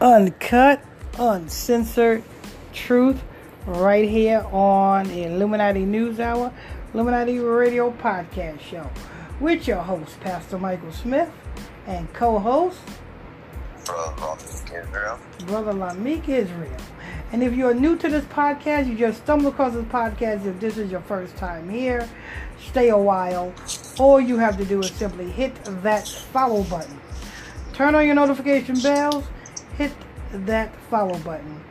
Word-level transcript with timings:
uncut, 0.00 0.80
uncensored 1.18 2.22
truth 2.72 3.20
right 3.66 4.08
here 4.08 4.46
on 4.52 5.08
the 5.08 5.24
Illuminati 5.24 5.84
News 5.84 6.20
Hour, 6.20 6.52
Illuminati 6.94 7.40
Radio 7.40 7.90
Podcast 7.90 8.60
Show 8.60 8.88
with 9.40 9.66
your 9.66 9.82
host, 9.82 10.20
Pastor 10.20 10.58
Michael 10.58 10.92
Smith, 10.92 11.30
and 11.88 12.12
co 12.12 12.38
host, 12.38 12.78
Brother 13.86 14.45
Israel. 14.82 15.18
Brother 15.46 15.72
Lamick 15.72 16.28
Israel. 16.28 16.76
And 17.32 17.42
if 17.42 17.54
you're 17.54 17.74
new 17.74 17.96
to 17.96 18.08
this 18.08 18.24
podcast, 18.26 18.88
you 18.88 18.96
just 18.96 19.22
stumbled 19.22 19.52
across 19.52 19.72
this 19.74 19.84
podcast, 19.86 20.46
if 20.46 20.60
this 20.60 20.76
is 20.76 20.90
your 20.90 21.00
first 21.02 21.36
time 21.36 21.68
here, 21.68 22.08
stay 22.68 22.90
a 22.90 22.96
while. 22.96 23.52
All 23.98 24.20
you 24.20 24.38
have 24.38 24.56
to 24.58 24.64
do 24.64 24.80
is 24.80 24.90
simply 24.92 25.30
hit 25.30 25.52
that 25.82 26.06
follow 26.08 26.62
button. 26.64 27.00
Turn 27.72 27.94
on 27.94 28.06
your 28.06 28.14
notification 28.14 28.80
bells, 28.80 29.24
hit 29.76 29.92
that 30.30 30.74
follow 30.88 31.18
button. 31.18 31.62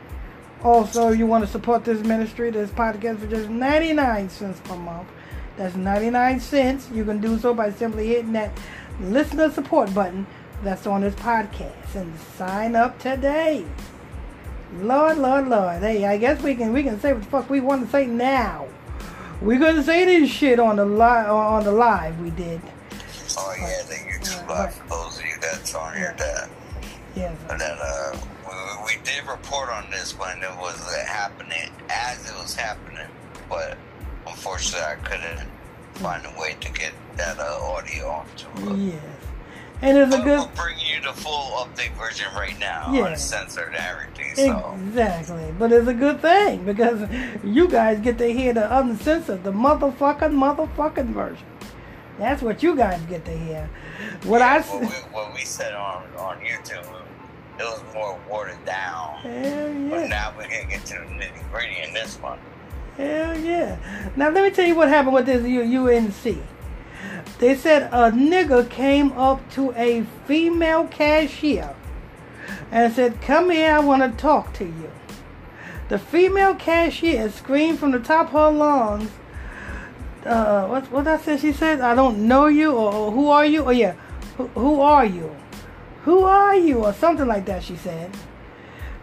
Also, 0.62 1.10
you 1.10 1.26
want 1.26 1.44
to 1.44 1.50
support 1.50 1.84
this 1.84 2.00
ministry, 2.04 2.50
this 2.50 2.70
podcast 2.70 3.20
for 3.20 3.26
just 3.26 3.48
99 3.48 4.28
cents 4.28 4.60
per 4.60 4.76
month. 4.76 5.08
That's 5.56 5.74
99 5.74 6.40
cents. 6.40 6.88
You 6.92 7.04
can 7.04 7.20
do 7.20 7.38
so 7.38 7.54
by 7.54 7.70
simply 7.72 8.08
hitting 8.08 8.32
that 8.32 8.56
listener 9.00 9.50
support 9.50 9.92
button 9.94 10.26
that's 10.62 10.86
on 10.86 11.02
this 11.02 11.14
podcast 11.14 11.94
and 11.94 12.18
sign 12.36 12.74
up 12.74 12.98
today. 12.98 13.64
Lord, 14.74 15.18
Lord, 15.18 15.48
Lord. 15.48 15.80
Hey, 15.80 16.04
I 16.04 16.18
guess 16.18 16.42
we 16.42 16.54
can 16.54 16.72
we 16.72 16.82
can 16.82 16.98
say 17.00 17.12
what 17.12 17.22
the 17.22 17.28
fuck 17.28 17.50
we 17.50 17.60
want 17.60 17.84
to 17.84 17.90
say 17.90 18.06
now. 18.06 18.66
We're 19.40 19.58
gonna 19.58 19.82
say 19.82 20.04
this 20.04 20.30
shit 20.30 20.58
on 20.58 20.76
the 20.76 20.84
live 20.84 21.30
on 21.30 21.64
the 21.64 21.72
live 21.72 22.18
we 22.20 22.30
did. 22.30 22.60
Oh 23.38 23.54
yeah, 23.58 23.82
the 23.82 23.94
YouTube 23.94 24.48
live 24.48 24.74
for 24.74 24.88
those 24.88 25.18
of 25.18 25.24
you 25.24 25.34
that's 25.40 25.74
on 25.74 25.96
here 25.96 26.14
that. 26.18 26.48
Yes. 27.14 27.36
And 27.48 27.60
then 27.60 27.76
uh, 27.80 28.18
we, 28.46 28.96
we 28.96 29.02
did 29.04 29.26
report 29.26 29.70
on 29.70 29.90
this 29.90 30.18
when 30.18 30.38
it 30.38 30.56
was 30.58 30.80
uh, 30.86 31.04
happening, 31.06 31.70
as 31.88 32.28
it 32.28 32.34
was 32.34 32.54
happening, 32.54 33.08
but 33.48 33.78
unfortunately 34.26 34.86
I 34.86 34.96
couldn't 34.96 35.48
find 35.94 36.26
a 36.26 36.40
way 36.40 36.56
to 36.60 36.72
get 36.72 36.92
that 37.16 37.38
uh, 37.38 37.58
audio 37.62 38.08
onto 38.08 38.48
it. 38.70 38.94
Yes. 38.94 39.02
And 39.82 39.98
it's 39.98 40.14
a 40.14 40.18
good 40.18 40.38
we'll 40.38 40.46
bring 40.56 40.76
you 40.78 41.02
the 41.02 41.12
full 41.12 41.52
update 41.58 41.92
version 41.98 42.26
right 42.34 42.58
now, 42.58 42.90
Yeah. 42.92 43.06
uncensored 43.08 43.74
everything. 43.74 44.34
So 44.34 44.74
Exactly. 44.88 45.52
But 45.58 45.72
it's 45.72 45.86
a 45.88 45.94
good 45.94 46.20
thing 46.22 46.64
because 46.64 47.08
you 47.44 47.68
guys 47.68 48.00
get 48.00 48.16
to 48.18 48.32
hear 48.32 48.54
the 48.54 48.78
uncensored, 48.78 49.44
the 49.44 49.52
motherfucking 49.52 50.32
motherfucking 50.32 51.08
version. 51.08 51.46
That's 52.18 52.40
what 52.40 52.62
you 52.62 52.74
guys 52.74 53.00
get 53.02 53.24
to 53.26 53.36
hear. 53.36 53.68
What 54.24 54.40
I 54.40 54.60
what 54.62 54.80
we, 54.80 54.86
what 55.12 55.34
we 55.34 55.40
said 55.44 55.74
on 55.74 56.04
on 56.18 56.38
YouTube, 56.40 56.86
it 57.58 57.62
was 57.62 57.82
more 57.92 58.18
watered 58.30 58.64
down. 58.64 59.16
Hell 59.18 59.32
yeah. 59.32 59.88
But 59.90 60.08
now 60.08 60.32
we're 60.38 60.44
gonna 60.48 60.64
get 60.70 60.86
to 60.86 60.94
the 60.94 61.00
nitty 61.00 61.50
gritty 61.52 61.82
in 61.86 61.92
this 61.92 62.16
one. 62.22 62.38
Hell 62.96 63.38
yeah. 63.38 63.76
Now 64.16 64.30
let 64.30 64.42
me 64.44 64.50
tell 64.50 64.64
you 64.66 64.74
what 64.74 64.88
happened 64.88 65.12
with 65.14 65.26
this 65.26 65.44
UNC. 65.44 66.38
They 67.38 67.54
said 67.54 67.84
a 67.92 68.10
nigga 68.10 68.68
came 68.70 69.12
up 69.12 69.50
to 69.52 69.72
a 69.72 70.04
female 70.26 70.86
cashier 70.86 71.74
and 72.70 72.92
said, 72.92 73.20
Come 73.20 73.50
here, 73.50 73.72
I 73.72 73.78
want 73.80 74.02
to 74.02 74.20
talk 74.20 74.52
to 74.54 74.64
you. 74.64 74.90
The 75.88 75.98
female 75.98 76.54
cashier 76.54 77.30
screamed 77.30 77.78
from 77.78 77.92
the 77.92 78.00
top 78.00 78.28
of 78.28 78.32
her 78.32 78.50
lungs, 78.50 79.10
uh, 80.24 80.66
what, 80.66 80.90
what 80.90 81.06
I 81.06 81.18
said? 81.18 81.40
She 81.40 81.52
said, 81.52 81.80
I 81.80 81.94
don't 81.94 82.26
know 82.26 82.46
you, 82.46 82.72
or, 82.72 82.92
or 82.92 83.12
who 83.12 83.28
are 83.28 83.46
you? 83.46 83.64
Oh, 83.64 83.70
yeah, 83.70 83.94
who, 84.36 84.48
who 84.48 84.80
are 84.80 85.06
you? 85.06 85.34
Who 86.02 86.24
are 86.24 86.56
you? 86.56 86.84
Or 86.84 86.92
something 86.92 87.26
like 87.26 87.46
that, 87.46 87.62
she 87.62 87.76
said. 87.76 88.10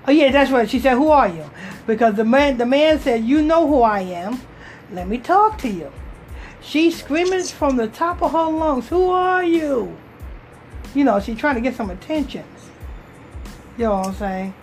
Oh 0.05 0.11
yeah, 0.11 0.31
that's 0.31 0.51
right. 0.51 0.69
She 0.69 0.79
said, 0.79 0.95
"Who 0.95 1.09
are 1.09 1.29
you?" 1.29 1.49
Because 1.87 2.15
the 2.15 2.25
man, 2.25 2.57
the 2.57 2.65
man 2.65 2.99
said, 2.99 3.23
"You 3.23 3.41
know 3.41 3.67
who 3.67 3.81
I 3.81 4.01
am. 4.01 4.41
Let 4.91 5.07
me 5.07 5.17
talk 5.17 5.57
to 5.59 5.69
you." 5.69 5.91
She 6.63 6.89
screaming 6.91 7.43
from 7.43 7.75
the 7.75 7.87
top 7.87 8.21
of 8.23 8.31
her 8.31 8.45
lungs, 8.49 8.87
"Who 8.87 9.09
are 9.09 9.43
you?" 9.43 9.95
You 10.95 11.03
know, 11.03 11.19
she's 11.19 11.37
trying 11.37 11.55
to 11.55 11.61
get 11.61 11.75
some 11.75 11.89
attention. 11.89 12.45
You 13.77 13.85
know 13.85 13.95
what 13.95 14.07
I'm 14.07 14.13
saying? 14.13 14.53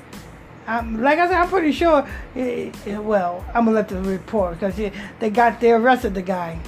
I'm, 0.66 1.02
like 1.02 1.18
I 1.18 1.26
said, 1.26 1.36
I'm 1.36 1.48
pretty 1.48 1.72
sure. 1.72 2.06
eh, 2.36 2.70
eh, 2.86 2.98
well, 2.98 3.44
I'm 3.54 3.64
gonna 3.64 3.72
let 3.76 3.88
the 3.88 4.00
report 4.00 4.58
because 4.60 4.76
they 5.18 5.30
got 5.30 5.60
they 5.60 5.72
arrested 5.72 6.14
the 6.14 6.22
guy. 6.22 6.58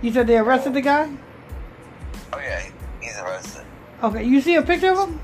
You 0.00 0.12
said 0.12 0.26
they 0.26 0.38
arrested 0.38 0.74
the 0.74 0.80
guy? 0.80 1.10
Oh 2.32 2.38
yeah, 2.38 2.62
he's 3.00 3.18
arrested. 3.18 3.64
Okay, 4.02 4.22
you 4.24 4.40
see 4.40 4.54
a 4.54 4.62
picture 4.62 4.92
of 4.92 5.08
him? 5.08 5.20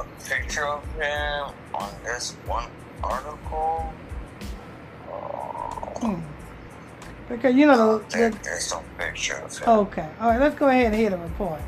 A 0.00 0.04
picture 0.28 0.64
of 0.64 0.82
him 0.96 1.52
on 1.74 1.90
this 2.04 2.36
one 2.46 2.68
article. 3.04 3.92
Oh, 5.10 5.12
Hmm. 6.00 6.20
Because 7.32 7.54
you 7.54 7.66
know 7.66 7.98
the, 7.98 8.04
there, 8.16 8.30
the 8.30 8.38
there's 8.44 8.70
no 8.72 8.82
picture 8.98 9.36
of 9.36 9.56
him. 9.58 9.68
okay. 9.68 10.08
All 10.20 10.28
right, 10.30 10.40
let's 10.40 10.54
go 10.54 10.68
ahead 10.68 10.86
and 10.86 10.94
hear 10.94 11.10
the 11.10 11.16
report. 11.18 11.60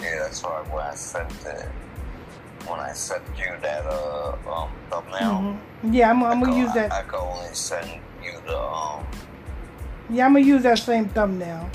Yeah, 0.00 0.18
that's 0.20 0.42
why 0.42 0.62
when 0.70 0.84
I 0.84 0.94
sent 0.94 1.30
it, 1.46 1.66
when 2.68 2.78
I 2.78 2.92
sent 2.92 3.22
you 3.36 3.52
that 3.62 3.84
uh 3.86 4.36
um 4.46 4.68
thumbnail, 4.90 5.34
hmm 5.82 5.94
Yeah, 5.94 6.10
I'm, 6.10 6.22
I'm 6.22 6.40
gonna 6.40 6.52
could- 6.52 6.58
use 6.60 6.72
that. 6.74 6.92
I, 6.92 7.00
I 7.00 7.02
could 7.04 7.20
only 7.20 7.54
send 7.54 7.88
you 8.22 8.32
the 8.46 8.58
um. 8.58 9.04
Yeah, 10.10 10.26
I'm 10.26 10.34
gonna 10.34 10.44
use 10.44 10.62
that 10.62 10.78
same 10.78 11.08
thumbnail. 11.08 11.68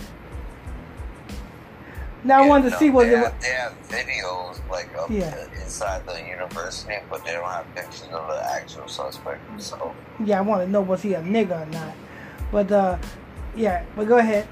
Now 2.26 2.38
I 2.38 2.42
yeah, 2.44 2.50
wanted 2.50 2.64
to 2.66 2.70
no, 2.70 2.78
see 2.80 2.90
what 2.90 3.08
they 3.10 3.16
have, 3.18 3.42
they 3.42 3.50
have 3.50 3.74
videos 3.90 4.70
like 4.70 4.90
up 4.96 5.10
Yeah. 5.12 5.36
inside 5.62 6.06
the 6.06 6.22
university, 6.26 6.96
but 7.10 7.26
they 7.26 7.34
don't 7.34 7.44
have 7.50 7.66
pictures 7.76 8.04
of 8.14 8.28
the 8.28 8.42
actual 8.54 8.88
suspect. 8.88 9.42
So 9.62 9.94
Yeah, 10.24 10.38
I 10.38 10.42
want 10.42 10.64
to 10.64 10.72
know 10.72 10.82
was 10.82 11.02
he 11.02 11.16
a 11.16 11.22
nigga 11.22 11.64
or 11.64 11.66
not. 11.72 11.94
But 12.52 12.72
uh, 12.72 12.98
yeah, 13.56 13.84
but 13.96 14.08
go 14.08 14.18
ahead. 14.18 14.48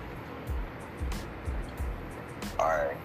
Alright. 2.59 2.97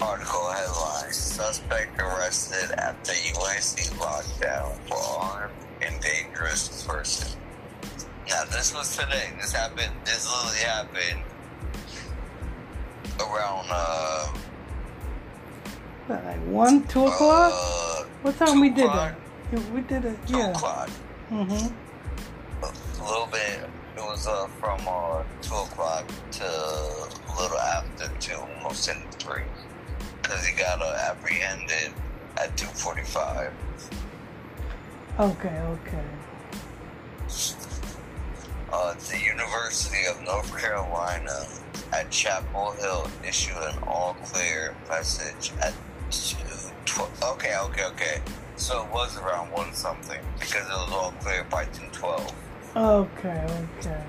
Article 0.00 0.50
headline 0.52 1.12
Suspect 1.12 2.00
arrested 2.00 2.70
after 2.78 3.12
UNC 3.12 3.98
lockdown 3.98 4.72
for 4.88 4.96
armed 5.20 5.52
and 5.82 6.00
dangerous 6.00 6.84
person. 6.86 7.36
Now, 8.28 8.44
this 8.44 8.72
was 8.74 8.96
today. 8.96 9.30
This 9.40 9.52
happened, 9.52 9.92
this 10.04 10.26
literally 10.30 10.58
happened 10.64 11.24
around, 13.20 13.66
uh, 13.70 14.28
What, 16.06 16.24
Like 16.24 16.40
one, 16.46 16.84
two 16.86 17.06
o'clock. 17.06 17.52
uh, 17.54 18.04
what 18.22 18.36
time 18.38 18.60
we 18.60 18.70
did 18.70 18.84
o'clock? 18.86 19.14
that? 19.50 19.60
We 19.72 19.80
did 19.80 20.04
it. 20.04 20.18
Yeah. 20.28 20.46
two 20.46 20.50
o'clock. 20.52 20.90
Mhm. 21.30 21.72
A 22.62 23.02
little 23.04 23.26
bit, 23.26 23.68
it 23.98 24.04
was 24.04 24.26
uh, 24.28 24.46
from 24.60 24.80
uh, 24.86 25.24
2 25.42 25.54
o'clock 25.54 26.06
to 26.30 26.44
a 26.44 27.32
little 27.40 27.58
after 27.58 28.08
2, 28.20 28.34
almost 28.34 28.88
in 28.88 29.02
3. 29.18 29.42
Because 30.22 30.46
he 30.46 30.56
got 30.56 30.80
uh, 30.80 30.96
apprehended 31.10 31.92
at 32.36 32.56
2.45. 32.56 33.50
Okay. 35.18 35.48
Okay. 35.48 36.04
Uh, 38.72 38.94
the 38.94 39.18
University 39.18 40.06
of 40.06 40.22
North 40.22 40.56
Carolina 40.56 41.46
at 41.92 42.10
Chapel 42.10 42.72
Hill 42.72 43.10
issued 43.26 43.56
an 43.56 43.78
all 43.86 44.14
clear 44.24 44.76
message 44.88 45.50
at 45.60 45.72
2.12. 46.10 47.32
Okay, 47.32 47.56
okay, 47.58 47.84
okay. 47.86 48.22
So 48.56 48.84
it 48.84 48.92
was 48.92 49.18
around 49.18 49.50
1 49.50 49.72
something 49.72 50.20
because 50.38 50.66
it 50.66 50.72
was 50.72 50.92
all 50.92 51.12
clear 51.20 51.44
by 51.44 51.64
2.12. 51.64 52.32
Okay. 52.78 53.44
Okay. 53.80 54.04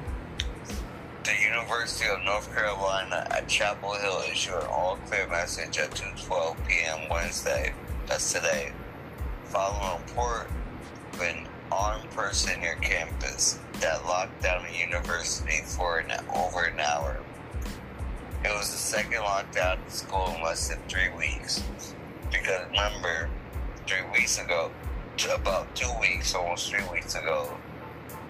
The 1.23 1.33
University 1.43 2.07
of 2.07 2.23
North 2.23 2.53
Carolina 2.53 3.25
at 3.31 3.47
Chapel 3.47 3.95
Hill 3.95 4.21
issued 4.31 4.53
an 4.53 4.67
all 4.67 4.99
clear 5.07 5.27
message 5.27 5.79
at 5.79 5.89
2:12 5.89 6.55
p.m. 6.67 7.09
Wednesday, 7.09 7.73
that's 8.05 8.31
today, 8.31 8.71
following 9.45 9.87
a 9.87 10.05
report 10.05 10.51
of 11.13 11.21
an 11.21 11.47
armed 11.71 12.11
person 12.11 12.61
near 12.61 12.75
campus 12.75 13.57
that 13.79 14.05
locked 14.05 14.39
down 14.43 14.63
the 14.71 14.77
university 14.77 15.63
for 15.65 15.97
an, 15.97 16.11
over 16.35 16.65
an 16.65 16.79
hour. 16.79 17.17
It 18.45 18.53
was 18.53 18.69
the 18.69 18.77
second 18.77 19.23
lockdown 19.23 19.83
in 19.83 19.89
school 19.89 20.31
in 20.37 20.43
less 20.43 20.67
than 20.67 20.77
three 20.87 21.09
weeks. 21.17 21.63
Because 22.31 22.67
remember, 22.67 23.31
three 23.87 24.07
weeks 24.13 24.39
ago, 24.39 24.69
about 25.33 25.75
two 25.75 25.89
weeks, 25.99 26.35
almost 26.35 26.69
three 26.69 26.87
weeks 26.93 27.15
ago, 27.15 27.57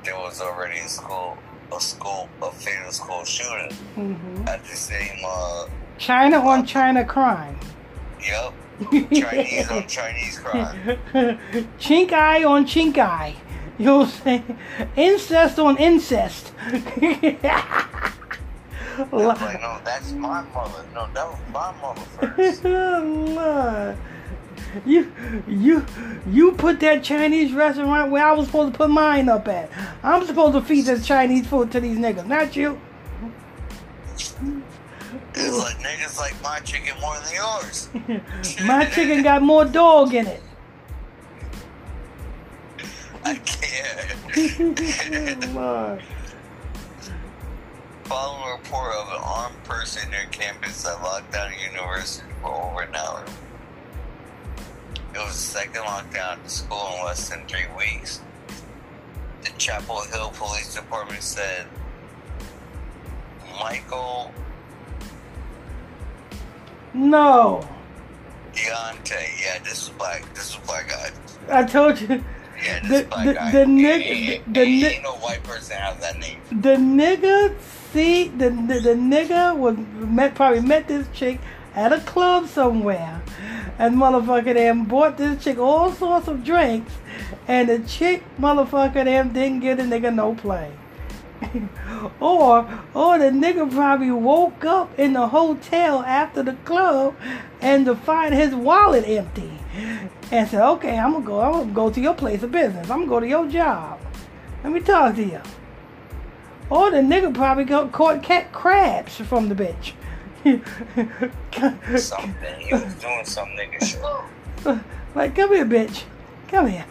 there 0.09 0.17
was 0.19 0.41
already 0.41 0.79
a 0.79 0.87
school, 0.87 1.37
a 1.71 1.79
school, 1.79 2.27
a 2.41 2.49
fatal 2.51 2.91
school 2.91 3.23
shooting 3.25 3.69
Mhm. 3.95 4.47
at 4.49 4.63
the 4.65 4.75
same, 4.75 5.19
uh, 5.23 5.67
China 5.99 6.39
on 6.51 6.65
China 6.65 7.05
crime. 7.05 7.59
yep, 8.19 8.51
Chinese 9.13 9.69
on 9.69 9.85
Chinese 9.87 10.39
crime. 10.39 10.97
chink 11.85 12.11
eye 12.11 12.43
on 12.43 12.65
chink 12.65 12.97
eye. 12.97 13.35
You 13.77 13.85
know 13.85 13.97
what 13.99 14.07
I'm 14.07 14.13
saying? 14.23 14.57
Incest 14.95 15.59
on 15.59 15.77
incest. 15.77 16.51
Like, 19.11 19.43
no, 19.61 19.79
that's 19.85 20.11
my 20.13 20.41
mother. 20.55 20.83
No, 20.95 21.07
that 21.13 21.27
was 21.29 21.39
my 21.53 21.71
mother 21.81 22.01
first. 22.17 22.63
Lord. 24.73 24.87
You 24.87 25.11
you 25.47 25.85
you 26.27 26.51
put 26.53 26.79
that 26.81 27.03
Chinese 27.03 27.53
restaurant 27.53 28.11
where 28.11 28.25
I 28.25 28.33
was 28.33 28.47
supposed 28.47 28.73
to 28.73 28.77
put 28.77 28.89
mine 28.89 29.29
up 29.29 29.47
at. 29.47 29.69
I'm 30.03 30.25
supposed 30.25 30.53
to 30.53 30.61
feed 30.61 30.85
this 30.85 31.05
Chinese 31.05 31.47
food 31.47 31.71
to 31.71 31.79
these 31.79 31.97
niggas, 31.97 32.25
not 32.27 32.55
you. 32.55 32.79
It's 35.33 35.57
like 35.57 35.77
niggas 35.77 36.17
like 36.17 36.41
my 36.43 36.59
chicken 36.59 36.99
more 36.99 37.15
than 37.19 37.33
yours. 37.33 37.89
My 38.65 38.85
chicken 38.85 39.23
got 39.23 39.41
more 39.41 39.63
dog 39.65 40.13
in 40.13 40.27
it. 40.27 40.43
I 43.23 43.35
can't. 43.35 43.95
Lord. 45.55 46.03
Following 48.03 48.49
a 48.49 48.51
report 48.53 48.95
of 48.95 49.07
an 49.09 49.21
armed 49.23 49.63
person 49.63 50.09
near 50.09 50.25
campus 50.31 50.83
that 50.83 51.01
locked 51.01 51.31
down 51.31 51.51
a 51.53 51.71
university 51.71 52.27
for 52.41 52.51
over 52.51 52.81
an 52.81 52.95
hour. 52.95 53.23
It 55.19 55.23
was 55.25 55.33
the 55.33 55.59
second 55.59 55.81
lockdown 55.81 56.33
at 56.33 56.43
the 56.43 56.49
school 56.49 56.93
in 56.97 57.05
less 57.05 57.27
than 57.29 57.45
three 57.47 57.65
weeks. 57.77 58.21
The 59.43 59.49
Chapel 59.57 60.01
Hill 60.03 60.31
Police 60.35 60.73
Department 60.75 61.21
said 61.21 61.65
Michael 63.59 64.31
No. 66.93 67.67
Deontay, 68.53 69.27
yeah, 69.43 69.59
this 69.63 69.83
is 69.83 69.89
black. 69.89 70.23
This 70.33 70.51
is 70.51 70.55
black 70.65 70.89
guy. 70.89 71.11
I 71.51 71.63
told 71.63 71.99
you. 72.01 72.23
Yeah, 72.63 72.79
this 72.79 72.89
The- 72.89 72.95
is 72.95 73.03
black 73.05 73.25
the- 73.25 73.33
guy. 73.33 73.51
the 73.51 73.59
Ain't- 73.61 73.69
nigga- 73.79 74.05
ain't- 74.05 74.53
the 74.53 74.61
ain't, 74.61 74.83
ain't 74.85 75.03
no 75.03 75.13
white 75.15 75.43
person 75.43 75.77
has 75.77 75.97
that 75.97 76.17
name. 76.19 76.39
The 76.51 76.75
nigga 76.77 77.55
see 77.93 78.29
the, 78.29 78.49
the 78.49 78.79
the 78.79 78.93
nigga 78.95 79.55
was 79.55 79.77
met 79.77 80.35
probably 80.35 80.61
met 80.61 80.87
this 80.87 81.07
chick 81.13 81.39
at 81.75 81.93
a 81.93 81.99
club 82.01 82.47
somewhere, 82.49 83.21
and 83.79 83.95
motherfucker 83.95 84.53
them 84.53 84.83
bought 84.83 85.17
this 85.17 85.43
chick 85.43 85.57
all 85.57 85.91
sorts 85.91 86.27
of 86.27 86.43
drinks, 86.43 86.93
and 87.47 87.69
the 87.69 87.79
chick 87.79 88.23
motherfucker 88.39 89.05
them 89.05 89.33
didn't 89.33 89.61
get 89.61 89.79
a 89.79 89.83
nigga 89.83 90.13
no 90.13 90.35
play. 90.35 90.71
or 92.19 92.67
or 92.93 93.17
the 93.17 93.31
nigga 93.31 93.71
probably 93.71 94.11
woke 94.11 94.65
up 94.65 94.99
in 94.99 95.13
the 95.13 95.29
hotel 95.29 96.01
after 96.01 96.43
the 96.43 96.53
club 96.65 97.15
and 97.61 97.85
to 97.85 97.95
find 97.95 98.35
his 98.35 98.53
wallet 98.53 99.07
empty 99.07 99.57
and 100.31 100.49
said, 100.49 100.61
Okay, 100.61 100.97
I'm 100.97 101.13
gonna 101.13 101.25
go 101.25 101.39
I'm 101.39 101.53
gonna 101.53 101.71
go 101.71 101.89
to 101.89 102.01
your 102.01 102.13
place 102.13 102.43
of 102.43 102.51
business. 102.51 102.89
I'm 102.89 102.99
gonna 102.99 103.09
go 103.09 103.19
to 103.21 103.27
your 103.27 103.47
job. 103.47 103.99
Let 104.63 104.73
me 104.73 104.81
talk 104.81 105.15
to 105.15 105.23
you. 105.23 105.41
Or 106.69 106.91
the 106.91 106.97
nigga 106.97 107.33
probably 107.33 107.63
got 107.63 107.93
caught 107.93 108.21
cat 108.21 108.51
crabs 108.51 109.15
from 109.15 109.47
the 109.49 109.55
bitch. 109.55 109.93
Something. 111.97 112.59
He 112.59 112.73
was 112.73 112.93
doing 112.95 113.25
some 113.25 113.49
nigga 113.49 113.83
shit. 113.83 114.01
like, 115.15 115.35
come 115.35 115.53
here, 115.53 115.65
bitch. 115.65 116.03
Come 116.47 116.67
here. 116.67 116.85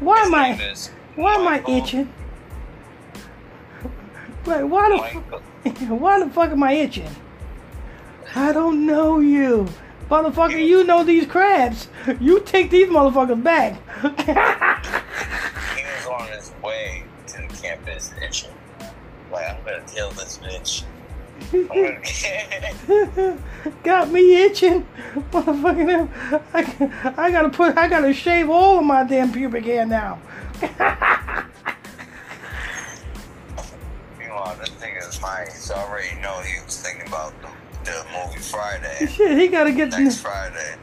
Why 0.00 0.18
His 0.20 0.26
am 0.26 0.34
I 0.34 1.22
why 1.22 1.34
am 1.34 1.46
I 1.48 1.62
itching? 1.70 2.12
Like, 4.46 4.64
why 4.64 4.90
the 4.90 4.96
Michael. 4.96 5.40
fu- 5.64 5.94
why 5.94 6.18
the 6.22 6.28
fuck 6.30 6.50
am 6.50 6.62
I 6.62 6.72
itching? 6.72 7.08
I 8.34 8.52
don't 8.52 8.84
know 8.84 9.20
you. 9.20 9.68
Motherfucker, 10.10 10.66
you 10.66 10.84
know 10.84 11.02
these 11.02 11.26
crabs. 11.26 11.88
You 12.20 12.40
take 12.40 12.70
these 12.70 12.88
motherfuckers 12.88 13.42
back. 13.42 13.80
He 14.02 14.32
was 15.84 16.06
on 16.06 16.28
his 16.28 16.52
way 16.62 17.04
to 17.28 17.36
the 17.48 17.56
campus 17.56 18.12
itching. 18.22 18.50
Like, 19.32 19.48
I'm 19.48 19.64
gonna 19.64 19.82
kill 19.86 20.10
this 20.10 20.38
bitch. 20.38 20.84
Got 23.82 24.10
me 24.10 24.44
itching. 24.44 24.86
Motherfucking 25.32 26.08
I, 26.52 27.12
I 27.16 27.30
gotta 27.30 27.48
put 27.48 27.76
I 27.76 27.88
gotta 27.88 28.12
shave 28.12 28.50
all 28.50 28.78
of 28.78 28.84
my 28.84 29.04
damn 29.04 29.32
pubic 29.32 29.64
hair 29.64 29.86
now. 29.86 30.20
Meanwhile, 34.18 34.56
this 34.60 34.70
thing 34.70 34.96
is 34.96 35.20
mine, 35.20 35.50
so 35.50 35.74
I 35.74 35.82
already 35.84 36.20
know 36.20 36.40
he 36.40 36.62
was 36.64 36.80
thinking 36.80 37.06
about 37.06 37.34
the, 37.42 37.48
the 37.84 38.04
movie 38.12 38.40
Friday. 38.40 39.06
Shit, 39.06 39.38
he 39.38 39.48
gotta 39.48 39.72
get 39.72 39.90
Next 39.90 40.20
Friday. 40.20 40.76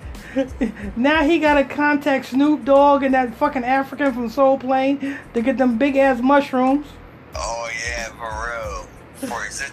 now 0.95 1.23
he 1.23 1.39
gotta 1.39 1.63
contact 1.63 2.27
Snoop 2.27 2.63
Dogg 2.63 3.03
and 3.03 3.13
that 3.13 3.33
fucking 3.35 3.63
African 3.63 4.13
from 4.13 4.29
Soul 4.29 4.57
Plane 4.57 5.19
to 5.33 5.41
get 5.41 5.57
them 5.57 5.77
big 5.77 5.97
ass 5.97 6.21
mushrooms. 6.21 6.87
Oh 7.35 7.69
yeah, 7.87 8.07
for 8.09 8.47
real. 8.47 8.87
For 9.21 9.43
his. 9.43 9.61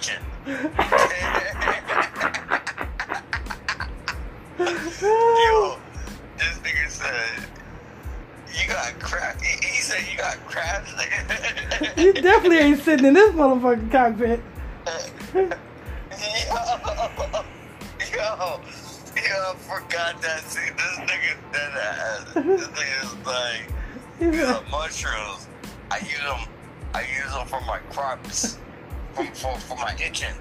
Yo, 4.58 5.78
this 6.36 6.58
nigga 6.58 6.90
said, 6.90 7.46
you 8.52 8.68
got 8.68 8.98
crap. 9.00 9.40
He, 9.40 9.66
he 9.66 9.80
said 9.80 10.02
you 10.10 10.18
got 10.18 10.36
crabs. 10.46 10.92
You 11.96 12.12
definitely 12.12 12.58
ain't 12.58 12.82
sitting 12.82 13.06
in 13.06 13.14
this 13.14 13.32
motherfucking 13.34 13.90
cockpit. 13.90 14.40
yo, 14.94 15.44
yo, 18.12 18.60
yo, 19.16 19.36
I 19.46 19.54
forgot 19.60 20.20
that. 20.20 20.42
See, 20.44 20.60
this 20.76 20.98
nigga 20.98 21.36
did 21.52 21.72
that. 21.74 22.34
This 22.34 22.68
nigga's 22.68 23.26
like, 23.26 23.72
He 24.18 24.26
you 24.26 24.60
mushrooms. 24.70 25.48
I 25.90 25.98
use 26.00 26.18
them. 26.18 26.48
I 26.92 27.00
use 27.00 27.32
them 27.32 27.46
for 27.46 27.62
my 27.62 27.78
crops. 27.90 28.58
For, 29.18 29.34
for, 29.34 29.58
for 29.58 29.76
my 29.76 29.94
itching. 29.94 30.34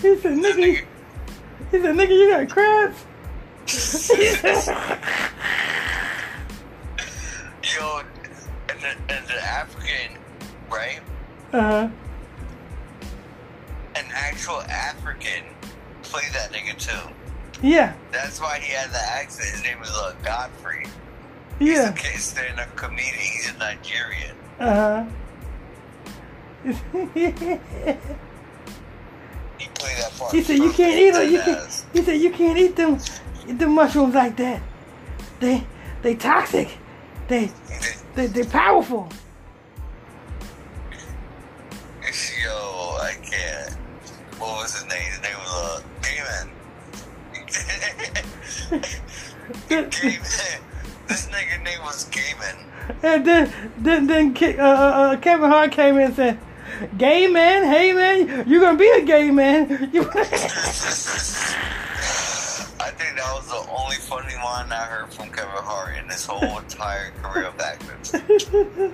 he 0.00 0.16
said, 0.18 0.38
nigga, 0.38 0.54
nigga, 0.54 0.84
he 1.72 1.80
said, 1.80 1.94
nigga, 1.96 2.10
you 2.10 2.30
got 2.30 2.48
crabs? 2.48 3.04
yo, 7.74 8.02
and 8.68 8.80
the, 8.80 9.12
and 9.12 9.26
the 9.26 9.42
African, 9.42 10.16
right? 10.70 11.00
Uh-huh. 11.52 11.88
An 13.96 14.04
actual 14.14 14.62
African 14.62 15.44
played 16.02 16.32
that 16.32 16.52
nigga 16.52 16.78
too. 16.78 17.10
Yeah, 17.62 17.94
That's 18.10 18.40
why 18.40 18.58
he 18.58 18.72
had 18.72 18.90
the 18.90 18.98
accent. 18.98 19.50
His 19.50 19.62
name 19.62 19.80
was 19.80 19.90
uh, 19.90 20.14
Godfrey. 20.24 20.86
Yeah. 21.58 21.92
He's 21.94 22.14
a 22.14 22.18
stand-up 22.18 22.74
comedian. 22.74 23.14
He's 23.16 23.50
a 23.54 23.58
Nigerian. 23.58 24.36
Uh-huh. 24.58 25.04
He 26.62 26.72
played 29.74 29.96
that 29.98 30.12
part. 30.18 30.32
he 30.32 30.42
said 30.42 30.56
you 30.56 30.72
can't 30.72 30.98
eat 30.98 31.12
them. 31.12 31.30
You 31.30 31.40
can't, 31.40 31.84
he 31.92 32.02
said 32.02 32.20
you 32.20 32.30
can't 32.30 32.58
eat 32.58 32.76
them, 32.76 32.98
eat 33.46 33.58
them 33.58 33.74
mushrooms 33.74 34.14
like 34.14 34.36
that. 34.36 34.62
They 35.38 35.66
they 36.02 36.14
toxic. 36.14 36.78
They 37.28 37.50
they 38.14 38.26
they 38.26 38.44
powerful. 38.44 39.08
Yo, 42.42 42.50
I 43.00 43.14
can't. 43.22 43.74
What 44.38 44.62
was 44.62 44.74
his 44.74 44.84
name? 44.88 45.10
His 45.10 45.20
name 45.20 45.36
was 45.36 45.50
uh. 45.52 45.82
Gaymon. 46.00 46.50
This 51.10 51.26
nigga 51.26 51.62
name 51.64 51.80
was 51.82 52.08
Gaymon. 52.08 52.56
And 53.02 53.26
then 53.26 53.72
then 53.78 54.06
then 54.06 54.36
uh, 54.40 54.62
uh, 54.62 54.64
uh, 54.64 55.16
Kevin 55.16 55.50
Hart 55.50 55.72
came 55.72 55.96
in 55.96 56.02
and 56.02 56.14
said, 56.14 56.38
"Gay 56.98 57.26
man, 57.26 57.64
hey 57.64 57.92
man, 57.92 58.48
you're 58.48 58.60
gonna 58.60 58.78
be 58.78 58.88
a 58.90 59.02
gay 59.02 59.30
man." 59.30 59.90
You- 59.92 60.10
I 62.82 62.90
think 62.92 63.16
that 63.16 63.32
was 63.34 63.46
the 63.48 63.70
only 63.70 63.96
funny 63.96 64.34
line 64.36 64.72
I 64.72 64.84
heard 64.84 65.12
from 65.12 65.30
Kevin 65.30 65.50
Hart 65.54 65.96
in 65.96 66.08
his 66.08 66.24
whole 66.26 66.58
entire 66.58 67.10
career 67.22 67.46
of 67.46 67.60
acting. 67.60 68.92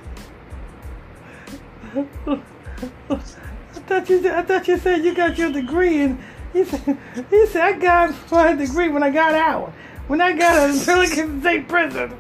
I 3.09 3.81
thought 3.89 4.09
you 4.09 4.23
said, 4.23 4.35
I 4.35 4.43
thought 4.43 4.69
you 4.69 4.79
said 4.79 5.05
you 5.05 5.15
got 5.15 5.39
your 5.39 5.53
degree 5.53 6.03
and 6.03 6.19
he 6.53 6.65
said 6.65 6.99
he 7.31 7.47
said 7.47 7.63
I 7.63 7.73
got 7.79 8.31
my 8.31 8.55
degree 8.55 8.89
when 8.89 9.03
I 9.03 9.11
got 9.11 9.35
out. 9.35 9.73
When 10.09 10.21
I 10.21 10.33
got 10.33 10.57
out 10.57 10.71
of 10.71 10.85
Pelican 10.85 11.41
State 11.41 11.69
Prison. 11.69 12.17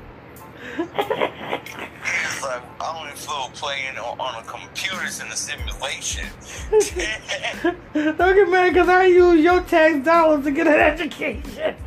Like, 2.46 2.62
I 2.80 2.96
only 2.96 3.12
flew 3.12 3.48
playing 3.54 3.98
on, 3.98 4.44
computers 4.44 5.20
in 5.20 5.26
a 5.26 5.36
simulation. 5.36 6.28
Don't 7.92 8.34
get 8.34 8.48
mad 8.48 8.72
because 8.72 8.88
I 8.88 9.06
use 9.06 9.42
your 9.42 9.62
tax 9.62 10.04
dollars 10.04 10.44
to 10.44 10.52
get 10.52 10.68
an 10.68 10.74
education. 10.74 11.74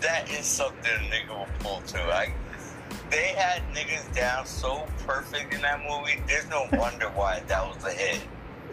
that 0.00 0.30
is 0.30 0.44
something 0.44 0.84
a 0.84 0.98
nigga 1.10 1.30
will 1.30 1.46
pull 1.60 1.80
too. 1.86 1.96
I, 1.98 2.30
they 3.10 3.28
had 3.28 3.62
niggas 3.74 4.14
down 4.14 4.44
so 4.44 4.86
perfect 5.06 5.54
in 5.54 5.62
that 5.62 5.80
movie. 5.88 6.20
There's 6.26 6.48
no 6.50 6.68
wonder 6.74 7.08
why 7.08 7.40
that 7.46 7.66
was 7.66 7.82
a 7.84 7.92
hit. 7.92 8.20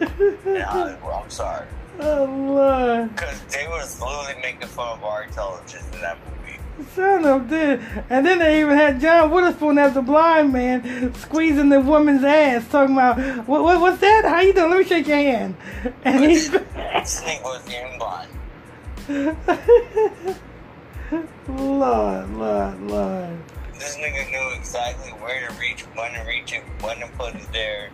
I, 0.00 0.94
I'm 1.10 1.30
sorry. 1.30 1.66
Oh 2.00 2.24
Lord. 2.24 3.14
Because 3.14 3.40
they 3.46 3.66
was 3.66 3.98
literally 3.98 4.34
making 4.42 4.68
fun 4.68 4.98
of 4.98 5.04
our 5.04 5.22
intelligence 5.22 5.88
in 5.94 6.02
that 6.02 6.18
movie. 6.18 6.37
Son 6.94 7.24
of 7.24 7.48
this. 7.48 7.82
And 8.10 8.24
then 8.24 8.38
they 8.38 8.60
even 8.60 8.76
had 8.76 9.00
John 9.00 9.30
Witherspoon 9.30 9.78
as 9.78 9.94
the 9.94 10.02
blind 10.02 10.52
man 10.52 11.14
squeezing 11.14 11.68
the 11.68 11.80
woman's 11.80 12.24
ass, 12.24 12.68
talking 12.68 12.94
about, 12.94 13.18
what, 13.46 13.62
what, 13.62 13.80
what's 13.80 14.00
that? 14.00 14.24
How 14.24 14.40
you 14.40 14.52
doing? 14.52 14.70
Let 14.70 14.78
me 14.78 14.84
shake 14.84 15.06
your 15.08 15.16
hand. 15.16 15.56
And 16.04 16.24
he's. 16.24 16.50
Snake 17.04 17.42
was 17.44 17.62
even 17.68 17.98
blind. 17.98 18.30
Lord, 21.48 22.30
Lord, 22.30 22.80
Lord. 22.82 23.38
This 23.74 23.96
nigga 23.96 24.30
knew 24.30 24.58
exactly 24.58 25.10
where 25.12 25.48
to 25.48 25.54
reach, 25.54 25.82
when 25.94 26.12
to 26.12 26.20
reach 26.26 26.52
it, 26.52 26.62
when 26.80 26.98
to 26.98 27.06
put 27.16 27.34
it 27.34 27.52
there. 27.52 27.90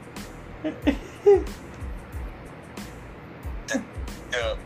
Yeah. 4.34 4.56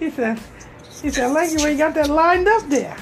He 0.00 0.10
said, 0.10 0.40
he 1.02 1.10
said, 1.10 1.32
like 1.32 1.50
you 1.50 1.66
ain't 1.66 1.78
got 1.78 1.94
that 1.94 2.08
lined 2.08 2.46
up 2.48 2.68
there. 2.68 2.96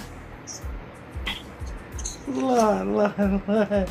Lord, 2.27 2.87
Lord, 2.87 3.43
Lord. 3.47 3.89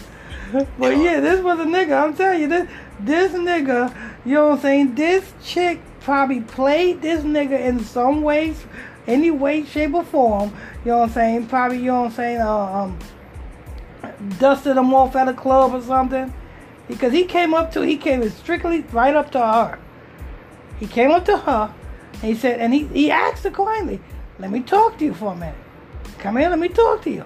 But 0.80 0.98
yeah, 0.98 1.20
this 1.20 1.42
was 1.44 1.60
a 1.60 1.64
nigga. 1.64 2.04
I'm 2.04 2.16
telling 2.16 2.42
you, 2.42 2.48
this 2.48 2.68
this 3.00 3.32
nigga, 3.34 3.96
you 4.26 4.34
know 4.34 4.48
what 4.48 4.56
I'm 4.56 4.62
saying? 4.62 4.96
This 4.96 5.32
chick 5.44 5.80
probably 6.02 6.42
played 6.42 7.04
this 7.04 7.24
nigga 7.24 7.60
in 7.60 7.80
some 7.82 8.24
ways, 8.24 8.66
any 9.06 9.30
way, 9.30 9.64
shape, 9.64 9.94
or 9.94 10.04
form. 10.04 10.54
You 10.84 10.92
know 10.92 10.98
what 11.00 11.10
I'm 11.10 11.14
saying? 11.14 11.48
Probably, 11.48 11.78
you 11.78 11.86
know 11.86 12.02
what 12.02 12.06
I'm 12.08 12.12
saying? 12.14 12.42
Uh, 12.42 12.50
um, 12.50 13.00
dusted 14.40 14.76
him 14.76 14.94
off 14.94 15.16
at 15.16 15.28
a 15.28 15.34
club 15.34 15.76
or 15.76 15.82
something. 15.82 16.34
Because 16.88 17.14
he 17.14 17.26
came 17.26 17.54
up 17.54 17.72
to, 17.74 17.82
he 17.82 17.98
came 17.98 18.28
strictly 18.30 18.82
right 18.92 19.16
up 19.16 19.32
to 19.32 19.40
her. 19.40 19.78
He 20.80 20.88
came 20.88 21.12
up 21.12 21.26
to 21.26 21.38
her 21.38 21.74
and 22.22 22.34
he 22.34 22.36
said, 22.36 22.60
and 22.60 22.74
he, 22.74 22.86
he 22.88 23.12
asked 23.12 23.44
her 23.44 23.52
kindly, 23.52 24.00
let 24.40 24.52
me 24.52 24.62
talk 24.62 24.98
to 25.00 25.06
you 25.06 25.14
for 25.14 25.34
a 25.34 25.36
minute. 25.36 25.56
Come 26.20 26.38
here, 26.38 26.50
let 26.50 26.60
me 26.60 26.68
talk 26.68 27.02
to 27.04 27.10
you. 27.10 27.26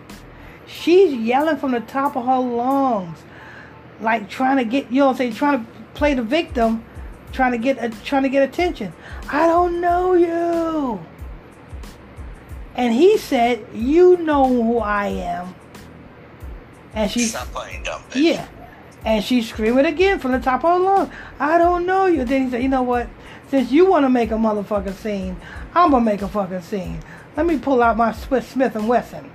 She's 0.67 1.13
yelling 1.13 1.57
from 1.57 1.71
the 1.71 1.79
top 1.81 2.15
of 2.15 2.25
her 2.25 2.39
lungs, 2.39 3.17
like 3.99 4.29
trying 4.29 4.57
to 4.57 4.65
get, 4.65 4.91
you 4.91 4.99
know 4.99 5.07
what 5.07 5.11
I'm 5.13 5.17
saying, 5.17 5.33
trying 5.33 5.65
to 5.65 5.71
play 5.93 6.13
the 6.13 6.23
victim, 6.23 6.83
trying 7.31 7.51
to 7.53 7.57
get, 7.57 7.79
uh, 7.79 7.89
trying 8.03 8.23
to 8.23 8.29
get 8.29 8.47
attention. 8.47 8.93
I 9.29 9.47
don't 9.47 9.81
know 9.81 10.13
you. 10.13 11.03
And 12.75 12.93
he 12.93 13.17
said, 13.17 13.65
you 13.73 14.17
know 14.17 14.47
who 14.47 14.79
I 14.79 15.07
am. 15.07 15.55
And 16.93 17.09
she, 17.09 17.21
Stop 17.21 17.47
playing 17.47 17.83
dumb 17.83 18.01
bitch. 18.09 18.21
yeah. 18.23 18.47
And 19.05 19.23
she's 19.23 19.49
screaming 19.49 19.85
again 19.85 20.19
from 20.19 20.31
the 20.31 20.39
top 20.39 20.63
of 20.63 20.71
her 20.71 20.79
lungs. 20.79 21.13
I 21.39 21.57
don't 21.57 21.85
know 21.85 22.05
you. 22.05 22.23
Then 22.23 22.45
he 22.45 22.49
said, 22.51 22.63
you 22.63 22.69
know 22.69 22.83
what? 22.83 23.09
Since 23.53 23.71
you 23.71 23.85
want 23.85 24.03
to 24.03 24.09
make 24.09 24.31
a 24.31 24.33
motherfucking 24.33 24.95
scene, 24.95 25.37
I'm 25.75 25.91
going 25.91 26.03
to 26.03 26.11
make 26.11 26.23
a 26.23 26.27
fucking 26.27 26.63
scene. 26.63 26.99
Let 27.37 27.45
me 27.45 27.59
pull 27.59 27.83
out 27.83 27.95
my 27.97 28.11
Swiss 28.11 28.47
Smith 28.47 28.75
and 28.75 28.87
Wesson. 28.87 29.29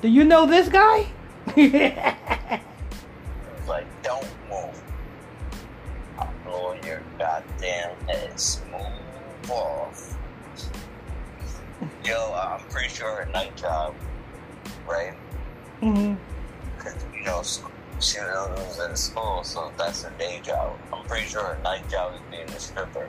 Do 0.00 0.06
you 0.06 0.22
know 0.22 0.46
this 0.46 0.68
guy? 0.68 1.08
Like, 3.66 3.86
don't 4.04 4.28
move. 4.48 4.80
I'll 6.20 6.32
blow 6.44 6.76
your 6.86 7.02
goddamn 7.18 7.96
head 8.06 8.38
smooth 8.38 9.50
off. 9.50 10.16
Yo, 12.04 12.32
I'm 12.32 12.60
pretty 12.68 12.90
sure 12.90 13.24
her 13.24 13.32
night 13.32 13.56
job, 13.56 13.96
right? 14.88 15.14
hmm 15.80 16.14
Because, 16.76 16.94
you 17.12 17.24
know, 17.24 17.42
she 17.98 18.20
was 18.20 18.78
in 18.88 18.94
school, 18.94 19.42
so 19.42 19.72
that's 19.76 20.04
her 20.04 20.12
day 20.16 20.40
job. 20.44 20.78
I'm 20.92 21.04
pretty 21.06 21.26
sure 21.26 21.42
her 21.42 21.62
night 21.64 21.90
job 21.90 22.14
is 22.14 22.20
being 22.30 22.48
a 22.50 22.60
stripper. 22.60 23.08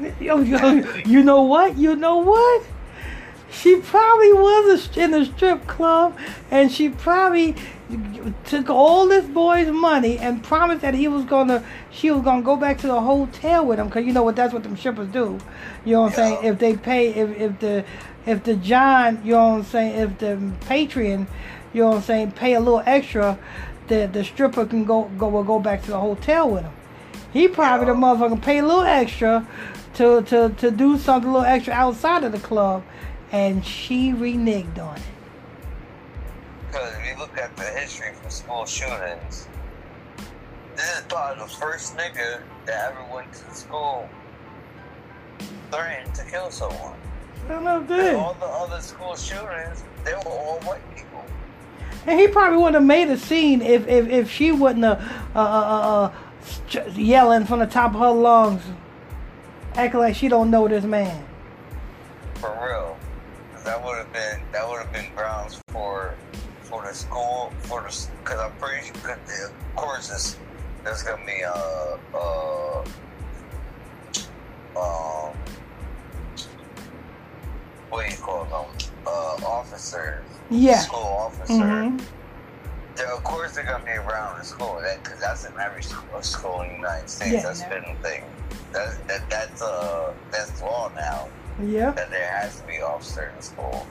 Yo, 0.20 0.40
yo, 0.40 0.72
you 1.04 1.22
know 1.22 1.42
what? 1.42 1.76
You 1.76 1.96
know 1.96 2.18
what? 2.18 2.64
She 3.50 3.76
probably 3.76 4.32
was 4.32 4.96
a, 4.96 5.00
in 5.00 5.12
a 5.12 5.24
strip 5.24 5.66
club, 5.66 6.16
and 6.50 6.70
she 6.70 6.88
probably 6.88 7.56
took 8.44 8.70
all 8.70 9.08
this 9.08 9.26
boy's 9.26 9.68
money 9.68 10.16
and 10.18 10.42
promised 10.42 10.82
that 10.82 10.94
he 10.94 11.08
was 11.08 11.24
gonna, 11.24 11.64
she 11.90 12.10
was 12.10 12.22
gonna 12.22 12.42
go 12.42 12.56
back 12.56 12.78
to 12.78 12.86
the 12.86 13.00
hotel 13.00 13.66
with 13.66 13.78
him, 13.78 13.90
cause 13.90 14.04
you 14.04 14.12
know 14.12 14.22
what? 14.22 14.36
That's 14.36 14.54
what 14.54 14.62
them 14.62 14.76
strippers 14.76 15.08
do. 15.08 15.38
You 15.84 15.94
know 15.94 16.02
what 16.02 16.10
I'm 16.10 16.14
saying? 16.14 16.44
If 16.44 16.58
they 16.58 16.76
pay, 16.76 17.08
if 17.08 17.36
if 17.38 17.58
the, 17.58 17.84
if 18.24 18.44
the 18.44 18.54
John, 18.54 19.20
you 19.24 19.32
know 19.32 19.48
what 19.48 19.54
I'm 19.56 19.64
saying? 19.64 19.98
If 19.98 20.18
the 20.18 20.52
Patreon, 20.66 21.26
you 21.72 21.82
know 21.82 21.88
what 21.88 21.96
I'm 21.96 22.02
saying, 22.02 22.32
pay 22.32 22.54
a 22.54 22.60
little 22.60 22.82
extra, 22.86 23.38
the 23.88 24.08
the 24.10 24.24
stripper 24.24 24.64
can 24.64 24.84
go 24.84 25.10
go 25.18 25.28
will 25.28 25.44
go 25.44 25.58
back 25.58 25.82
to 25.82 25.90
the 25.90 26.00
hotel 26.00 26.48
with 26.48 26.62
him. 26.62 26.72
He 27.32 27.48
probably 27.48 27.86
the 27.86 27.92
motherfucker 27.92 28.40
pay 28.40 28.58
a 28.58 28.64
little 28.64 28.82
extra 28.82 29.46
to, 29.94 30.22
to, 30.22 30.48
to 30.58 30.70
do 30.70 30.98
something 30.98 31.30
a 31.30 31.32
little 31.32 31.46
extra 31.46 31.74
outside 31.74 32.24
of 32.24 32.32
the 32.32 32.38
club, 32.38 32.82
and 33.32 33.64
she 33.64 34.12
reneged 34.12 34.78
on 34.78 34.96
it. 34.96 35.02
Because 36.66 36.94
if 36.96 37.06
you 37.06 37.18
look 37.18 37.36
at 37.36 37.56
the 37.56 37.64
history 37.64 38.12
for 38.22 38.30
school 38.30 38.64
shootings, 38.64 39.48
this 40.76 40.98
is 40.98 41.04
probably 41.08 41.42
the 41.42 41.50
first 41.50 41.96
nigga 41.96 42.40
that 42.66 42.92
ever 42.92 43.14
went 43.14 43.32
to 43.32 43.54
school 43.54 44.08
threatened 45.70 46.14
to 46.14 46.24
kill 46.24 46.50
someone. 46.50 46.94
I 47.48 47.60
know 47.60 47.78
And 47.78 47.88
this. 47.88 48.16
all 48.16 48.34
the 48.34 48.46
other 48.46 48.80
school 48.80 49.16
shootings, 49.16 49.82
they 50.04 50.12
were 50.14 50.30
all 50.30 50.60
white 50.60 50.82
people. 50.96 51.24
And 52.06 52.18
he 52.18 52.28
probably 52.28 52.58
wouldn't 52.58 52.74
have 52.76 52.84
made 52.84 53.08
a 53.08 53.18
scene 53.18 53.60
if, 53.62 53.86
if, 53.88 54.08
if 54.08 54.30
she 54.30 54.52
wouldn't 54.52 54.84
have 54.84 55.00
uh, 55.34 55.38
uh, 55.38 56.12
uh, 56.72 56.78
uh, 56.78 56.90
yelling 56.94 57.44
from 57.44 57.58
the 57.58 57.66
top 57.66 57.94
of 57.94 58.00
her 58.00 58.10
lungs, 58.10 58.62
acting 59.76 60.00
like 60.00 60.14
she 60.16 60.28
don't 60.28 60.50
know 60.50 60.68
this 60.68 60.84
man. 60.84 61.24
For 62.36 62.50
real, 62.62 62.96
That 63.64 63.84
would 63.84 63.98
have 63.98 64.12
been 64.12 64.40
that 64.52 64.68
would 64.68 64.78
have 64.78 64.92
been 64.92 65.06
grounds 65.14 65.60
for 65.68 66.14
for 66.62 66.82
the 66.84 66.94
school 66.94 67.52
for 67.60 67.82
the 67.82 68.08
because 68.24 68.40
I'm 68.40 68.52
pretty 68.58 68.86
sure 68.86 68.94
cause 69.02 69.18
the, 69.26 69.46
of 69.46 69.76
course 69.76 70.08
this, 70.08 70.36
there's 70.84 71.02
gonna 71.02 71.24
be 71.26 71.42
uh 71.44 71.96
uh 72.16 72.84
um 74.76 75.34
what 77.90 78.06
do 78.06 78.12
you 78.12 78.18
call 78.18 78.44
them? 78.44 78.88
Uh 79.06 79.46
officers 79.46 80.24
Yeah. 80.48 80.78
school 80.78 81.00
officer. 81.00 81.82
Hmm 81.82 81.96
They're- 83.00 83.12
of 83.12 83.24
course 83.24 83.52
they're 83.54 83.64
gonna 83.64 83.84
be 83.84 83.92
around 83.92 84.38
the 84.38 84.44
school 84.44 84.78
that 84.82 85.02
because 85.02 85.20
that's 85.20 85.44
in 85.44 85.58
every 85.58 85.82
school, 85.82 86.22
school 86.22 86.60
in 86.62 86.68
the 86.68 86.74
United 86.76 87.08
States 87.08 87.32
Yeah, 87.32 87.42
that's 87.42 87.60
yeah. 87.60 87.68
been 87.70 87.84
a 87.84 87.94
thing 88.02 88.24
that's 88.72 88.96
that, 89.08 89.28
that's 89.30 89.62
uh 89.62 90.12
that's 90.30 90.60
law 90.62 90.90
now 90.94 91.28
Yeah. 91.62 91.90
that 91.92 92.10
there 92.10 92.30
has 92.30 92.60
to 92.60 92.66
be 92.66 92.80
officer 92.82 93.32
in 93.34 93.42
school. 93.42 93.86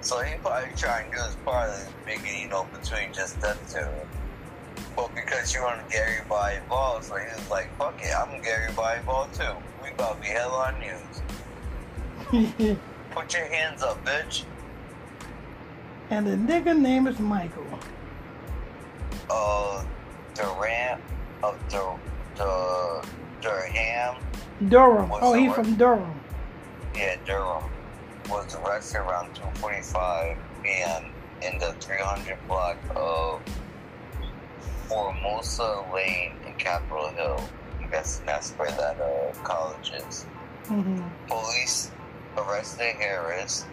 So 0.00 0.20
he 0.20 0.34
probably 0.38 0.70
trying 0.76 1.10
to 1.10 1.16
do 1.16 1.22
his 1.22 1.36
part 1.44 1.68
of 1.70 1.88
making 2.06 2.40
you 2.40 2.48
know 2.48 2.66
between 2.72 3.12
just 3.12 3.40
them 3.40 3.58
two. 3.70 3.86
But 4.96 5.14
because 5.14 5.54
you 5.54 5.62
want 5.62 5.86
to 5.86 5.92
get 5.92 6.06
everybody 6.08 6.56
involved, 6.56 7.04
so 7.06 7.16
he 7.16 7.26
was 7.26 7.50
like, 7.50 7.68
fuck 7.78 7.94
it, 8.02 8.12
I'm 8.16 8.30
gonna 8.30 8.42
get 8.42 8.60
everybody 8.60 8.98
involved 9.00 9.34
too. 9.38 9.52
We 9.82 9.90
about 9.90 10.16
to 10.16 10.20
be 10.22 10.28
hell 10.28 10.52
on 10.54 10.74
news. 10.80 11.22
Put 13.10 13.34
your 13.34 13.44
hands 13.46 13.82
up, 13.82 14.02
bitch. 14.04 14.44
And 16.12 16.26
the 16.26 16.36
nigga 16.52 16.78
name 16.78 17.06
is 17.06 17.18
Michael. 17.18 17.66
Uh, 19.30 19.82
Durant 20.34 21.00
of 21.42 21.58
the 21.70 21.98
the 22.36 23.06
Durham, 23.40 24.16
Durham. 24.68 25.10
Oh, 25.14 25.32
he 25.32 25.48
from 25.48 25.74
Durham. 25.76 26.20
yeah, 26.94 27.16
Durham, 27.24 27.64
was 28.28 28.54
arrested 28.56 28.98
around 28.98 29.34
2:45 29.34 30.36
p.m. 30.62 31.04
in 31.40 31.58
the 31.58 31.72
300 31.80 32.36
block 32.46 32.76
of 32.94 33.40
Formosa 34.88 35.82
Lane 35.94 36.34
in 36.46 36.52
Capitol 36.56 37.08
Hill. 37.08 37.40
I 37.82 37.86
guess 37.86 38.20
that's 38.26 38.50
where 38.52 38.70
that 38.70 39.00
uh, 39.00 39.32
college 39.44 39.92
is. 39.96 40.26
hmm 40.68 41.00
Police 41.26 41.90
arrested 42.36 42.96
Harris 42.96 43.64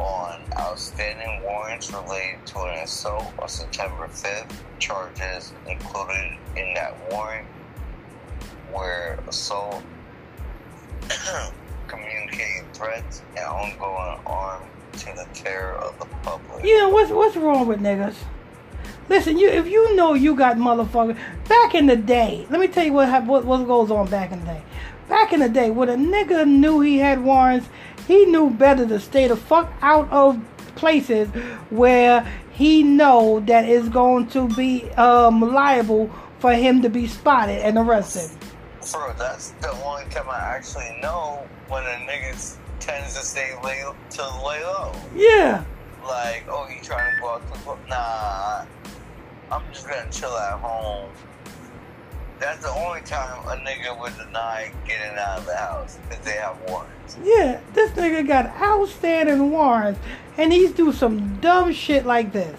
on 0.00 0.40
outstanding 0.58 1.42
warrants 1.42 1.92
related 1.92 2.44
to 2.46 2.58
an 2.60 2.78
assault 2.78 3.32
on 3.38 3.48
September 3.48 4.08
5th. 4.08 4.50
Charges 4.78 5.52
included 5.68 6.38
in 6.56 6.74
that 6.74 6.96
warrant 7.10 7.46
were 8.74 9.18
assault, 9.28 9.82
communicating 11.86 12.64
threats, 12.72 13.22
and 13.36 13.44
ongoing 13.44 14.18
harm 14.24 14.62
to 14.92 15.06
the 15.06 15.26
terror 15.34 15.74
of 15.74 15.98
the 15.98 16.06
public. 16.22 16.64
You 16.64 16.78
know 16.78 16.88
what's 16.88 17.10
what's 17.10 17.36
wrong 17.36 17.66
with 17.66 17.80
niggas? 17.80 18.16
Listen, 19.08 19.38
you 19.38 19.48
if 19.48 19.66
you 19.66 19.94
know 19.96 20.14
you 20.14 20.34
got 20.34 20.56
motherfucker 20.56 21.18
back 21.48 21.74
in 21.74 21.86
the 21.86 21.96
day, 21.96 22.46
let 22.48 22.60
me 22.60 22.68
tell 22.68 22.84
you 22.84 22.92
what 22.92 23.24
what 23.24 23.44
what 23.44 23.66
goes 23.66 23.90
on 23.90 24.08
back 24.08 24.32
in 24.32 24.40
the 24.40 24.46
day. 24.46 24.62
Back 25.08 25.32
in 25.32 25.40
the 25.40 25.48
day, 25.48 25.70
when 25.70 25.88
a 25.88 25.96
nigga 25.96 26.46
knew 26.46 26.80
he 26.80 26.98
had 26.98 27.24
warrants, 27.24 27.68
he 28.10 28.26
knew 28.26 28.50
better 28.50 28.86
to 28.86 28.98
stay 29.00 29.28
the 29.28 29.36
fuck 29.36 29.72
out 29.82 30.10
of 30.10 30.40
places 30.74 31.28
where 31.70 32.26
he 32.52 32.82
know 32.82 33.40
that 33.40 33.68
is 33.68 33.88
going 33.88 34.26
to 34.28 34.48
be 34.54 34.90
um, 34.92 35.40
liable 35.40 36.10
for 36.38 36.52
him 36.52 36.82
to 36.82 36.88
be 36.88 37.06
spotted 37.06 37.60
and 37.62 37.78
arrested. 37.78 38.30
Bro, 38.92 39.14
that's 39.18 39.50
the 39.60 39.70
only 39.84 40.04
time 40.10 40.28
I 40.28 40.38
actually 40.38 40.98
know 41.02 41.46
when 41.68 41.84
a 41.84 42.06
nigga 42.06 42.56
tends 42.80 43.18
to 43.18 43.24
stay 43.24 43.54
lay 43.62 43.84
to 44.10 44.22
lay 44.46 44.64
low. 44.64 44.92
Yeah. 45.14 45.64
Like, 46.02 46.44
oh, 46.48 46.66
you 46.68 46.82
trying 46.82 47.14
to 47.14 47.20
go 47.20 47.28
out 47.28 47.42
to? 47.52 47.88
Nah, 47.88 48.64
I'm 49.52 49.62
just 49.72 49.86
gonna 49.86 50.10
chill 50.10 50.36
at 50.36 50.58
home. 50.60 51.10
That's 52.40 52.62
the 52.62 52.70
only 52.70 53.02
time 53.02 53.46
a 53.46 53.62
nigga 53.62 54.00
would 54.00 54.16
deny 54.16 54.72
getting 54.86 55.18
out 55.18 55.40
of 55.40 55.46
the 55.46 55.54
house 55.54 55.98
because 56.08 56.24
they 56.24 56.32
have 56.32 56.58
warrants. 56.68 57.18
Yeah, 57.22 57.60
this 57.74 57.90
nigga 57.90 58.26
got 58.26 58.46
outstanding 58.60 59.50
warrants, 59.50 60.00
and 60.38 60.50
he's 60.50 60.72
do 60.72 60.90
some 60.90 61.36
dumb 61.40 61.70
shit 61.74 62.06
like 62.06 62.32
this. 62.32 62.58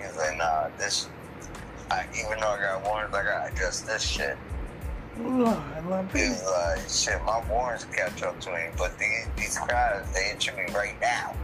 He's 0.00 0.16
like, 0.16 0.36
nah, 0.36 0.68
this. 0.78 1.08
I, 1.90 2.06
even 2.12 2.38
though 2.38 2.50
I 2.50 2.60
got 2.60 2.84
warrants, 2.84 3.16
I 3.16 3.24
gotta 3.24 3.52
address 3.52 3.80
this 3.80 4.02
shit. 4.02 4.38
Lord, 5.20 5.58
Lord, 5.88 6.08
He's 6.12 6.42
like, 6.44 6.88
shit, 6.88 7.20
my 7.24 7.42
warrants 7.48 7.84
catch 7.86 8.22
up 8.22 8.38
to 8.40 8.50
me, 8.50 8.66
but 8.78 8.96
these 8.96 9.26
these 9.36 9.58
crowds, 9.58 10.12
they 10.12 10.30
itching 10.30 10.56
me 10.56 10.64
right 10.72 10.94
now. 11.00 11.34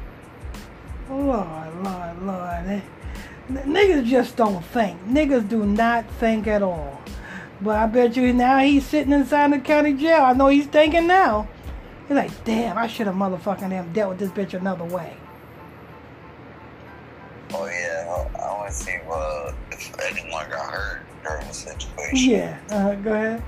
Lord, 1.08 1.74
Lord, 1.82 2.22
Lord. 2.22 2.66
Eh. 2.66 2.80
N- 3.50 3.74
Niggas 3.74 4.06
just 4.06 4.36
don't 4.36 4.64
think. 4.66 5.00
Niggas 5.08 5.48
do 5.48 5.66
not 5.66 6.08
think 6.12 6.46
at 6.46 6.62
all. 6.62 7.00
But 7.60 7.76
I 7.76 7.86
bet 7.86 8.16
you 8.16 8.32
now 8.32 8.58
he's 8.58 8.86
sitting 8.86 9.12
inside 9.12 9.52
the 9.52 9.58
county 9.58 9.92
jail. 9.94 10.22
I 10.22 10.32
know 10.34 10.48
he's 10.48 10.66
thinking 10.66 11.08
now. 11.08 11.48
He's 12.06 12.16
like, 12.16 12.44
damn, 12.44 12.78
I 12.78 12.86
should 12.86 13.06
have 13.06 13.16
motherfucking 13.16 13.70
damn 13.70 13.92
dealt 13.92 14.10
with 14.10 14.18
this 14.20 14.30
bitch 14.30 14.58
another 14.58 14.84
way. 14.84 15.16
Oh 17.52 17.66
yeah, 17.66 18.26
I, 18.38 18.54
want 18.54 18.70
to 18.70 18.74
see 18.74 18.96
uh, 19.10 19.52
if 19.72 19.92
anyone 20.00 20.48
got 20.48 20.72
hurt 20.72 21.02
during 21.24 21.46
the 21.48 21.52
situation. 21.52 22.30
Yeah, 22.30 22.58
uh, 22.70 22.94
go 22.94 23.12
ahead. 23.12 23.42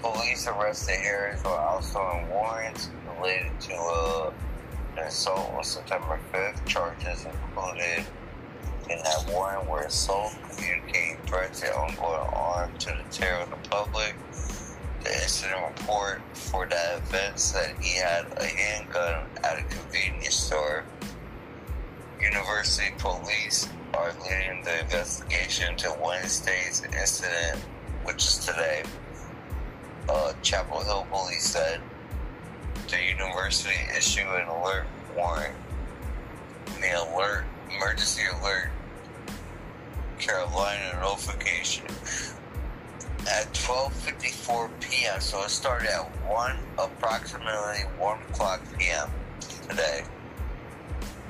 Police 0.00 0.48
arrested 0.48 0.96
Harris 0.96 1.44
while 1.44 1.58
outstanding 1.58 2.30
warrants 2.30 2.88
related 3.16 3.52
to 3.60 3.74
uh, 3.74 4.32
an 4.96 5.04
assault 5.04 5.52
on 5.52 5.62
September 5.62 6.18
5th. 6.32 6.64
Charges 6.66 7.26
included 7.26 8.06
in 8.90 8.98
that 8.98 9.30
warrant 9.30 9.68
were 9.68 9.82
assault, 9.82 10.34
communicating 10.50 11.16
threats, 11.26 11.62
and 11.62 11.72
ongoing 11.72 12.28
harm 12.32 12.70
to 12.78 12.86
the 12.86 13.04
terror 13.10 13.42
of 13.42 13.50
the 13.50 13.68
public. 13.68 14.14
The 15.02 15.12
incident 15.12 15.60
report 15.78 16.22
for 16.34 16.66
that 16.66 16.98
event 16.98 17.38
said 17.38 17.74
he 17.80 17.98
had 17.98 18.26
a 18.36 18.44
handgun 18.44 19.26
at 19.42 19.58
a 19.58 19.62
convenience 19.62 20.36
store. 20.36 20.84
University 22.20 22.92
police 22.98 23.68
are 23.94 24.12
leading 24.22 24.62
the 24.62 24.80
investigation 24.80 25.76
to 25.76 25.94
Wednesday's 26.02 26.82
incident, 26.84 27.58
which 28.04 28.24
is 28.24 28.38
today 28.38 28.84
uh, 30.08 30.32
Chapel 30.42 30.82
Hill 30.82 31.06
police 31.10 31.44
said 31.44 31.80
the 32.88 33.02
university 33.02 33.74
issued 33.96 34.26
an 34.26 34.48
alert 34.48 34.86
warrant. 35.16 35.54
The 36.80 36.92
alert, 36.92 37.44
emergency 37.76 38.22
alert, 38.40 38.70
Carolina 40.18 40.98
notification 41.00 41.84
at 43.28 43.52
12:54 43.54 44.70
p.m. 44.80 45.20
So 45.20 45.42
it 45.42 45.50
started 45.50 45.88
at 45.88 46.04
one, 46.28 46.56
approximately 46.78 47.84
one 47.98 48.20
o'clock 48.30 48.60
p.m. 48.78 49.10
today, 49.68 50.02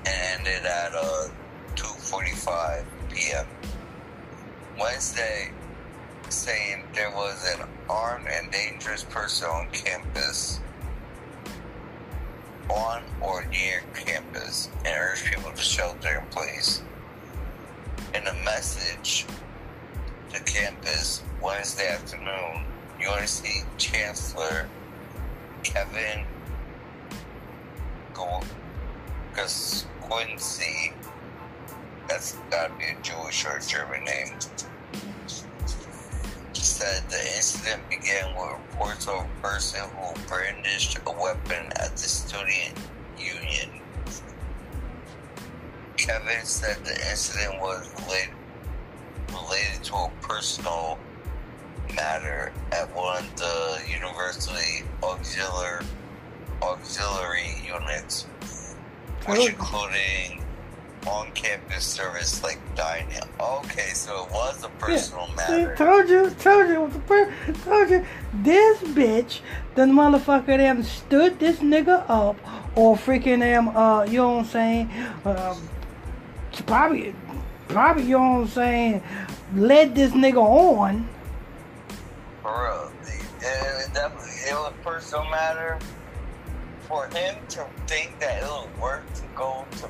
and 0.06 0.46
ended 0.46 0.64
at 0.64 0.92
uh 0.94 1.28
2:45 1.76 2.84
p.m. 3.10 3.46
Wednesday 4.78 5.50
saying 6.28 6.82
there 6.94 7.10
was 7.10 7.54
an 7.54 7.66
armed 7.90 8.26
and 8.26 8.50
dangerous 8.50 9.04
person 9.04 9.48
on 9.48 9.68
campus, 9.70 10.60
on 12.74 13.02
or 13.20 13.44
near 13.46 13.82
campus, 13.94 14.68
and 14.84 14.94
urged 14.98 15.24
people 15.26 15.52
to 15.52 15.62
shelter 15.62 16.18
in 16.18 16.26
place. 16.30 16.82
In 18.14 18.26
a 18.26 18.34
message 18.44 19.26
to 20.32 20.42
campus 20.44 21.22
Wednesday 21.42 21.88
afternoon, 21.88 22.64
UNC 23.00 23.66
Chancellor 23.78 24.68
Kevin 25.62 26.24
Quincy, 30.12 30.92
that's 32.06 32.36
gotta 32.50 32.72
be 32.74 32.84
a 32.84 33.02
Jewish 33.02 33.46
or 33.46 33.58
German 33.60 34.04
name, 34.04 34.28
said 36.82 37.08
the 37.10 37.36
incident 37.36 37.88
began 37.88 38.34
with 38.34 38.58
reports 38.72 39.06
of 39.06 39.24
a 39.24 39.40
person 39.40 39.80
who 39.90 40.26
brandished 40.26 40.98
a 41.06 41.12
weapon 41.12 41.66
at 41.76 41.92
the 41.92 41.98
student 41.98 42.76
union. 43.16 43.70
Kevin 45.96 46.44
said 46.44 46.84
the 46.84 46.94
incident 47.08 47.60
was 47.60 47.88
related, 48.00 48.34
related 49.28 49.84
to 49.84 49.94
a 49.94 50.10
personal 50.22 50.98
matter 51.94 52.52
at 52.72 52.92
one 52.96 53.26
of 53.26 53.36
the 53.36 53.80
university 53.88 54.84
auxiliary 55.04 55.86
auxiliary 56.62 57.62
units, 57.64 58.24
which 59.26 59.54
Oh. 59.54 60.41
Including 61.02 61.08
on-campus 61.08 61.84
service 61.84 62.42
like 62.42 62.58
dining. 62.74 63.18
Okay, 63.40 63.90
so 63.94 64.24
it 64.24 64.32
was 64.32 64.64
a 64.64 64.68
personal 64.70 65.26
See, 65.28 65.34
matter. 65.36 65.76
told 65.76 66.08
you, 66.08 66.30
told 66.30 66.68
you, 66.68 66.74
it 66.74 66.80
was 66.80 66.96
a 66.96 66.98
per- 67.00 67.32
told 67.64 67.90
you. 67.90 68.06
This 68.34 68.80
bitch, 68.82 69.40
the 69.74 69.82
motherfucker 69.82 70.56
them 70.56 70.82
stood 70.82 71.38
this 71.38 71.58
nigga 71.58 72.04
up, 72.08 72.36
or 72.76 72.96
freaking 72.96 73.40
them, 73.40 73.68
uh, 73.68 74.04
you 74.04 74.18
know 74.18 74.36
what 74.36 74.38
I'm 74.40 74.44
saying? 74.46 74.90
Um, 75.24 75.68
probably, 76.66 77.14
probably, 77.68 78.04
you 78.04 78.18
know 78.18 78.20
what 78.20 78.40
I'm 78.40 78.48
saying? 78.48 79.02
Led 79.54 79.94
this 79.94 80.12
nigga 80.12 80.42
on. 80.42 81.08
Bro, 82.42 82.90
it, 83.02 83.22
it, 83.40 83.94
definitely, 83.94 84.30
it 84.48 84.54
was 84.54 84.72
a 84.72 84.84
personal 84.84 85.24
matter. 85.30 85.78
For 86.88 87.06
him 87.06 87.36
to 87.50 87.66
think 87.86 88.18
that 88.20 88.42
it 88.42 88.46
was 88.46 88.68
worth 88.78 89.14
to 89.14 89.22
go 89.34 89.64
to, 89.78 89.88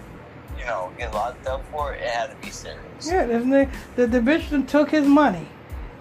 you 0.62 0.68
know, 0.68 0.92
get 0.96 1.12
locked 1.12 1.46
up 1.46 1.64
for 1.70 1.92
it, 1.92 2.02
it 2.02 2.08
had 2.08 2.30
to 2.30 2.36
be 2.36 2.50
serious. 2.50 2.80
Yeah, 3.06 3.26
this 3.26 3.44
nigga, 3.44 3.70
the, 3.96 4.06
the 4.06 4.20
bitch 4.20 4.50
done 4.50 4.64
took 4.66 4.90
his 4.90 5.06
money. 5.06 5.48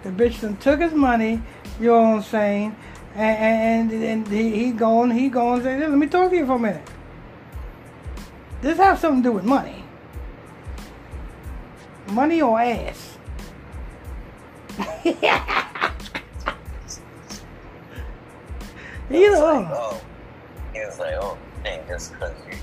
The 0.04 0.10
bitch 0.10 0.40
done 0.40 0.56
took 0.56 0.80
his 0.80 0.92
money, 0.92 1.42
you 1.80 1.88
know 1.88 2.00
what 2.00 2.16
I'm 2.16 2.22
saying? 2.22 2.76
And, 3.14 3.92
and, 3.92 4.04
and 4.04 4.28
he, 4.28 4.50
he 4.50 4.70
going, 4.70 5.10
he 5.10 5.28
going, 5.28 5.62
say, 5.62 5.78
let 5.78 5.90
me 5.90 6.06
talk 6.06 6.30
to 6.30 6.36
you 6.36 6.46
for 6.46 6.56
a 6.56 6.58
minute. 6.58 6.88
This 8.60 8.78
have 8.78 9.00
something 9.00 9.22
to 9.24 9.28
do 9.30 9.32
with 9.32 9.44
money. 9.44 9.84
Money 12.08 12.40
or 12.40 12.60
ass? 12.60 13.18
He 15.02 15.10
Either 15.20 15.26
oh, 19.10 19.30
was 19.30 19.40
like, 19.40 19.68
oh, 19.70 20.00
he 20.72 20.80
was 20.80 20.98
like, 20.98 21.14
oh, 21.14 21.36
dang, 21.64 21.86
just 21.88 22.12
because 22.12 22.32
you 22.48 22.56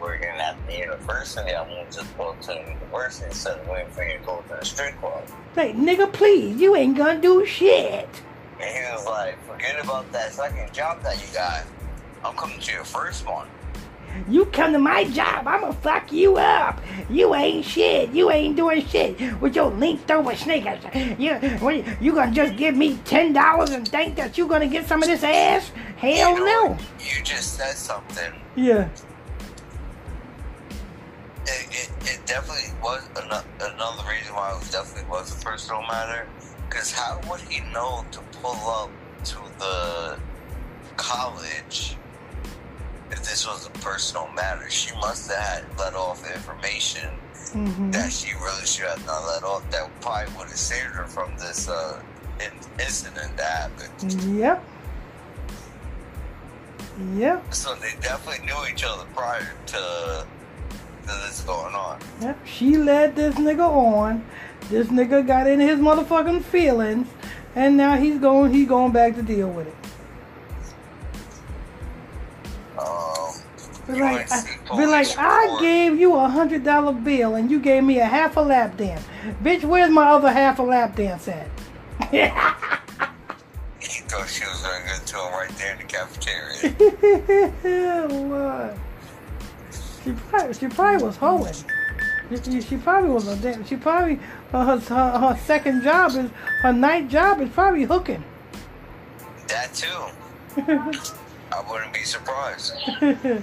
working 0.00 0.28
at 0.28 0.56
the 0.66 0.78
university, 0.78 1.54
I'm 1.54 1.68
going 1.68 1.86
to 1.86 1.92
just 1.92 2.16
go 2.18 2.34
to 2.34 2.46
the 2.46 2.54
university 2.54 3.26
instead 3.26 3.58
of 3.58 3.68
waiting 3.68 3.90
for 3.92 4.04
you 4.04 4.18
to 4.18 4.24
go 4.24 4.42
to 4.48 4.56
the 4.58 4.64
street 4.64 4.98
club. 5.00 5.22
Like, 5.56 5.76
nigga, 5.76 6.12
please, 6.12 6.60
you 6.60 6.74
ain't 6.76 6.96
gonna 6.96 7.20
do 7.20 7.44
shit. 7.44 8.08
And 8.60 8.86
he 8.86 8.92
was 8.92 9.06
like, 9.06 9.42
forget 9.46 9.82
about 9.82 10.10
that 10.12 10.32
second 10.32 10.72
job 10.72 11.02
that 11.02 11.16
you 11.16 11.32
got. 11.34 11.64
I'm 12.24 12.34
coming 12.36 12.60
to 12.60 12.72
your 12.72 12.84
first 12.84 13.26
one. 13.26 13.48
You 14.28 14.44
come 14.46 14.72
to 14.72 14.78
my 14.78 15.04
job, 15.04 15.46
I'ma 15.46 15.70
fuck 15.72 16.12
you 16.12 16.36
up. 16.36 16.80
You 17.08 17.34
ain't 17.34 17.64
shit. 17.64 18.10
You 18.10 18.30
ain't 18.30 18.56
doing 18.56 18.84
shit 18.86 19.40
with 19.40 19.54
your 19.54 19.70
linked 19.70 20.10
over 20.10 20.34
sneakers. 20.34 20.80
You, 21.18 21.38
you 22.00 22.12
gonna 22.14 22.32
just 22.32 22.56
give 22.56 22.76
me 22.76 22.98
ten 23.04 23.32
dollars 23.32 23.70
and 23.70 23.86
think 23.86 24.16
that 24.16 24.36
you 24.36 24.46
gonna 24.48 24.66
get 24.66 24.86
some 24.88 25.02
of 25.02 25.08
this 25.08 25.22
ass? 25.22 25.70
Hell 25.96 26.32
You 26.32 26.44
know 26.44 26.44
no. 26.44 26.78
You 26.98 27.22
just 27.22 27.56
said 27.56 27.76
something. 27.76 28.32
Yeah. 28.56 28.88
Definitely 32.30 32.70
was 32.80 33.02
ano- 33.16 33.44
another 33.60 34.08
reason 34.08 34.34
why 34.34 34.52
it 34.52 34.58
was 34.58 34.70
definitely 34.70 35.10
was 35.10 35.36
a 35.36 35.44
personal 35.44 35.82
matter. 35.82 36.26
Because 36.68 36.92
how 36.92 37.20
would 37.28 37.40
he 37.40 37.60
know 37.72 38.04
to 38.12 38.20
pull 38.40 38.70
up 38.70 38.90
to 39.24 39.36
the 39.58 40.18
college 40.96 41.96
if 43.10 43.18
this 43.18 43.46
was 43.46 43.66
a 43.66 43.70
personal 43.80 44.28
matter? 44.34 44.70
She 44.70 44.94
must 44.96 45.30
have 45.30 45.42
had 45.44 45.78
let 45.78 45.94
off 45.94 46.24
information 46.32 47.10
hmm 47.52 47.90
that 47.90 48.12
she 48.12 48.32
really 48.34 48.64
should 48.64 48.86
have 48.86 49.04
not 49.06 49.26
let 49.26 49.42
off. 49.42 49.68
That 49.70 49.90
probably 50.00 50.32
would 50.36 50.48
have 50.48 50.56
saved 50.56 50.94
her 50.94 51.06
from 51.06 51.36
this 51.36 51.68
uh, 51.68 52.00
in- 52.38 52.80
incident 52.80 53.36
that 53.36 53.70
happened. 53.70 54.38
Yep. 54.38 54.64
Yep. 57.14 57.54
So 57.54 57.74
they 57.74 57.92
definitely 58.00 58.46
knew 58.46 58.66
each 58.70 58.84
other 58.84 59.04
prior 59.14 59.50
to 59.66 60.26
this 61.06 61.42
going 61.42 61.74
on. 61.74 61.98
Yep, 62.20 62.38
she 62.46 62.76
led 62.76 63.16
this 63.16 63.34
nigga 63.36 63.68
on. 63.68 64.24
This 64.68 64.88
nigga 64.88 65.26
got 65.26 65.46
in 65.46 65.60
his 65.60 65.78
motherfucking 65.78 66.42
feelings, 66.44 67.08
and 67.54 67.76
now 67.76 67.96
he's 67.96 68.18
going. 68.18 68.52
He's 68.52 68.68
going 68.68 68.92
back 68.92 69.14
to 69.16 69.22
deal 69.22 69.50
with 69.50 69.66
it. 69.66 69.74
Um, 72.78 73.34
Be 73.88 74.00
like, 74.00 74.30
I, 74.30 74.76
be 74.76 74.86
like, 74.86 75.08
I 75.18 75.58
gave 75.60 75.98
you 75.98 76.14
a 76.14 76.28
hundred 76.28 76.64
dollar 76.64 76.92
bill 76.92 77.34
and 77.34 77.50
you 77.50 77.58
gave 77.58 77.82
me 77.84 77.98
a 77.98 78.06
half 78.06 78.36
a 78.36 78.40
lap 78.40 78.76
dance. 78.76 79.04
Bitch, 79.42 79.64
where's 79.64 79.90
my 79.90 80.06
other 80.08 80.30
half 80.32 80.60
a 80.60 80.62
lap 80.62 80.96
dance 80.96 81.28
at? 81.28 81.48
He 82.10 82.28
thought 84.08 84.28
she 84.28 84.44
was 84.44 84.62
going 84.62 84.82
to 85.04 85.16
him 85.16 85.32
right 85.32 85.50
there 85.58 85.72
in 85.72 85.78
the 85.78 85.84
cafeteria. 85.84 86.72
Lord. 88.28 88.78
She 90.04 90.12
probably, 90.12 90.54
she 90.54 90.68
probably 90.68 91.04
was 91.06 91.16
hoeing. 91.16 91.54
She, 92.44 92.60
she- 92.60 92.76
probably 92.76 93.10
was 93.10 93.26
a 93.28 93.36
damn. 93.36 93.64
She 93.64 93.76
probably 93.76 94.18
uh, 94.52 94.78
her, 94.78 94.94
her 94.94 95.18
her 95.18 95.36
second 95.44 95.82
job 95.82 96.12
is 96.12 96.30
her 96.62 96.72
night 96.72 97.08
job 97.08 97.40
is 97.40 97.48
probably 97.50 97.84
hooking. 97.84 98.22
that 99.48 99.74
too. 99.74 99.88
I 101.52 101.64
wouldn't 101.70 101.92
be 101.92 102.02
surprised. 102.04 102.72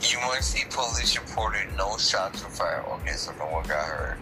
You 0.00 0.18
might 0.20 0.44
see 0.44 0.64
police 0.70 1.18
reported 1.18 1.66
no 1.76 1.96
shots 1.98 2.42
were 2.44 2.50
fired. 2.50 2.84
Okay, 2.86 3.12
so 3.12 3.32
no 3.38 3.46
one 3.46 3.66
got 3.66 3.84
hurt. 3.84 4.16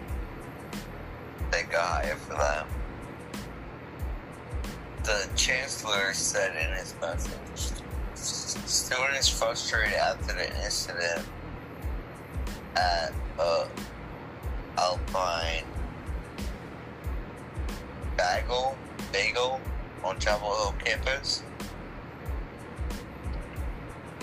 They 1.52 1.62
got 1.64 2.02
hired 2.04 2.16
for 2.18 2.32
that. 2.34 2.66
The 5.04 5.28
chancellor 5.36 6.12
said 6.14 6.56
in 6.56 6.76
his 6.78 6.94
message, 7.00 7.82
students 8.14 9.28
frustrated 9.28 9.94
after 9.94 10.32
the 10.32 10.64
incident 10.64 11.24
at 12.76 13.12
uh, 13.38 13.66
Alpine 14.78 15.64
Bagel, 18.16 18.76
Bagel 19.12 19.60
on 20.04 20.18
Chapel 20.18 20.54
Hill 20.54 20.74
campus. 20.84 21.42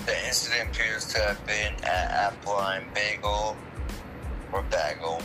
The 0.05 0.27
incident 0.27 0.69
appears 0.71 1.05
to 1.13 1.19
have 1.19 1.45
been 1.45 1.73
at 1.83 2.11
Alpine 2.11 2.85
Bagel 2.93 3.55
or 4.51 4.63
Bagel. 4.63 5.21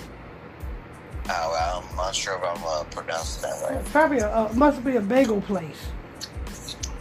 Oh, 1.31 1.83
I'm 1.91 1.97
not 1.97 2.14
sure 2.14 2.38
if 2.38 2.43
I'm 2.43 2.64
uh, 2.64 2.85
pronouncing 2.85 3.43
that 3.43 3.71
right. 3.71 3.85
probably 3.87 4.19
a, 4.19 4.31
uh, 4.31 4.53
must 4.55 4.83
be 4.83 4.97
a 4.97 5.01
bagel 5.01 5.43
place. 5.43 5.88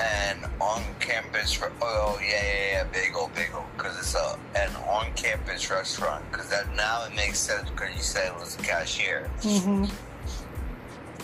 And 0.10 0.46
on 0.62 0.84
campus, 1.00 1.52
for, 1.54 1.72
oh 1.82 2.17
yeah, 2.22 2.41
yeah, 2.43 2.72
yeah, 2.72 2.84
Bagel, 2.93 3.30
Bagel, 3.36 3.65
because 3.76 3.98
it's 3.98 4.15
a 4.15 4.38
an 4.56 4.74
on 4.88 5.12
campus 5.15 5.70
restaurant. 5.70 6.24
Because 6.32 6.50
that 6.50 6.74
now 6.76 7.06
it 7.06 7.15
makes 7.15 7.39
sense 7.39 7.70
because 7.70 7.93
you 7.96 8.02
said 8.02 8.28
it 8.28 8.39
was 8.39 8.56
a 8.58 8.62
cashier. 8.62 9.30
hmm 9.41 9.86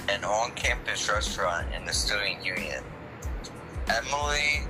An 0.09 0.23
on 0.23 0.51
campus 0.51 1.09
restaurant 1.09 1.67
in 1.73 1.85
the 1.85 1.93
student 1.93 2.43
union. 2.45 2.83
Emily 3.87 4.63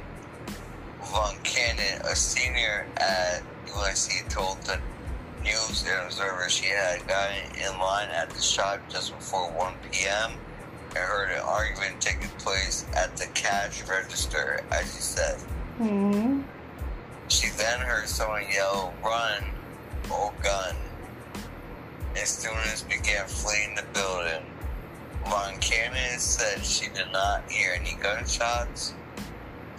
Von 1.12 1.36
Cannon, 1.44 2.02
a 2.04 2.16
senior 2.16 2.86
at 2.98 3.42
UNC, 3.76 4.30
told 4.30 4.62
the 4.64 4.80
News 5.44 5.84
and 5.88 6.06
Observer 6.06 6.50
she 6.50 6.68
had 6.68 7.06
gotten 7.08 7.56
in 7.56 7.78
line 7.80 8.10
at 8.10 8.30
the 8.30 8.42
shop 8.42 8.80
just 8.90 9.14
before 9.18 9.52
1 9.52 9.74
p.m. 9.92 10.32
and 10.96 11.04
heard 11.04 11.32
an 11.32 11.42
argument 11.42 12.00
taking 12.00 12.30
place 12.40 12.86
at 12.96 13.16
the 13.18 13.26
cash 13.34 13.84
register, 13.88 14.62
as 14.72 14.94
she 14.94 15.02
said. 15.02 15.40
hmm 15.78 16.42
She 17.28 17.50
then 17.58 17.80
heard 17.80 18.08
someone 18.08 18.46
yell, 18.52 18.94
Run, 19.04 19.44
oh 20.12 20.34
gun. 20.44 20.76
And 22.16 22.28
students 22.28 22.84
began 22.84 23.26
fleeing 23.28 23.76
the 23.76 23.84
building. 23.94 24.44
Von 25.26 25.58
Cannon 25.60 26.20
said 26.20 26.64
she 26.64 26.90
did 26.90 27.12
not 27.12 27.50
hear 27.50 27.72
any 27.80 27.98
gunshots. 28.02 28.94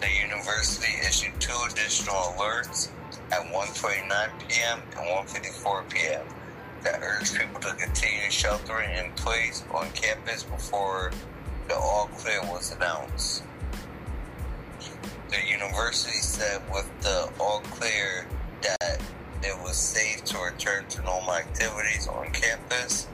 The 0.01 0.09
university 0.11 0.93
issued 1.07 1.39
two 1.39 1.55
additional 1.71 2.17
alerts 2.37 2.89
at 3.31 3.41
1.29 3.53 4.09
p.m. 4.49 4.81
and 4.97 5.29
1.54 5.29 5.89
p.m. 5.89 6.23
that 6.85 7.01
urged 7.03 7.37
people 7.37 7.61
to 7.61 7.75
continue 7.75 8.31
sheltering 8.31 8.91
in 8.97 9.11
place 9.13 9.65
on 9.73 9.91
campus 9.93 10.43
before 10.43 11.11
the 11.69 11.75
all 11.75 12.09
clear 12.19 12.41
was 12.43 12.73
announced. 12.73 13.43
The 15.31 15.39
university 15.51 16.19
said 16.19 16.63
with 16.73 16.89
the 17.01 17.31
all 17.41 17.61
clear 17.61 18.27
that 18.63 19.01
it 19.43 19.59
was 19.63 19.77
safe 19.77 20.25
to 20.25 20.39
return 20.39 20.87
to 20.91 21.03
normal 21.03 21.35
activities 21.35 22.07
on 22.07 22.31
campus. 22.33 23.09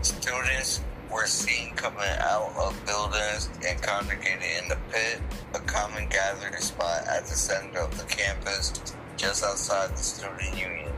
Students 0.00 0.80
were 1.10 1.26
seen 1.26 1.74
coming 1.74 2.00
out 2.20 2.52
of 2.58 2.74
buildings 2.86 3.50
and 3.66 3.80
congregating 3.82 4.42
in 4.62 4.68
the 4.68 4.78
pit, 4.90 5.20
a 5.54 5.58
common 5.60 6.08
gathering 6.08 6.60
spot 6.60 7.02
at 7.06 7.24
the 7.26 7.34
center 7.34 7.80
of 7.80 7.96
the 7.98 8.04
campus 8.04 8.72
just 9.16 9.44
outside 9.44 9.90
the 9.90 10.02
student 10.02 10.58
union. 10.58 10.92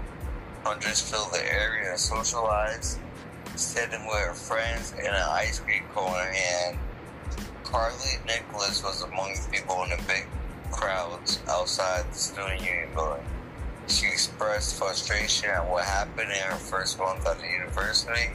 Hundreds 0.65 1.03
filled 1.03 1.31
the 1.31 1.45
area 1.53 1.91
and 1.91 2.01
socialized, 2.01 2.99
sitting 3.55 4.07
with 4.07 4.17
her 4.17 4.33
friends 4.33 4.95
and 4.97 5.09
an 5.09 5.15
ice 5.15 5.61
cream 5.61 5.83
cone 5.95 6.09
in 6.27 6.35
hand. 6.35 6.79
Carly 7.65 8.19
Nicholas 8.27 8.83
was 8.83 9.03
among 9.03 9.35
the 9.35 9.47
people 9.51 9.83
in 9.83 9.91
the 9.91 10.03
big 10.09 10.27
crowds 10.73 11.41
outside 11.51 12.11
the 12.11 12.19
student 12.19 12.61
union 12.63 12.89
building. 12.95 13.27
She 13.89 14.07
expressed 14.07 14.79
frustration 14.79 15.51
at 15.51 15.69
what 15.69 15.85
happened 15.85 16.31
in 16.31 16.39
her 16.39 16.57
first 16.57 16.99
month 16.99 17.27
at 17.27 17.39
the 17.39 17.47
university, 17.47 18.31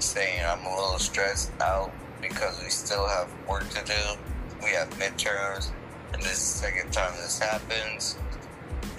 saying, 0.00 0.44
I'm 0.44 0.66
a 0.66 0.70
little 0.70 0.98
stressed 0.98 1.52
out 1.60 1.92
because 2.20 2.60
we 2.60 2.68
still 2.68 3.06
have 3.06 3.32
work 3.48 3.68
to 3.70 3.84
do. 3.84 4.20
We 4.60 4.70
have 4.70 4.90
midterms, 4.98 5.70
and 6.12 6.20
this 6.20 6.32
is 6.32 6.60
the 6.60 6.66
second 6.66 6.92
time 6.92 7.12
this 7.16 7.38
happens. 7.38 8.16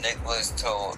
Nicholas 0.01 0.51
told 0.51 0.97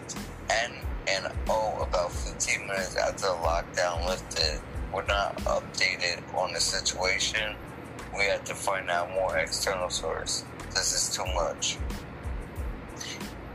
N 0.51 0.71
and 1.07 1.27
oh, 1.49 1.87
about 1.87 2.11
15 2.11 2.67
minutes 2.67 2.95
after 2.95 3.27
the 3.27 3.33
lockdown 3.33 4.07
lifted. 4.07 4.59
We're 4.93 5.05
not 5.05 5.35
updated 5.39 6.21
on 6.35 6.53
the 6.53 6.59
situation. 6.59 7.55
We 8.17 8.25
have 8.25 8.43
to 8.45 8.55
find 8.55 8.89
out 8.89 9.09
more 9.11 9.37
external 9.37 9.89
source. 9.89 10.45
This 10.73 10.93
is 10.93 11.15
too 11.15 11.25
much. 11.35 11.77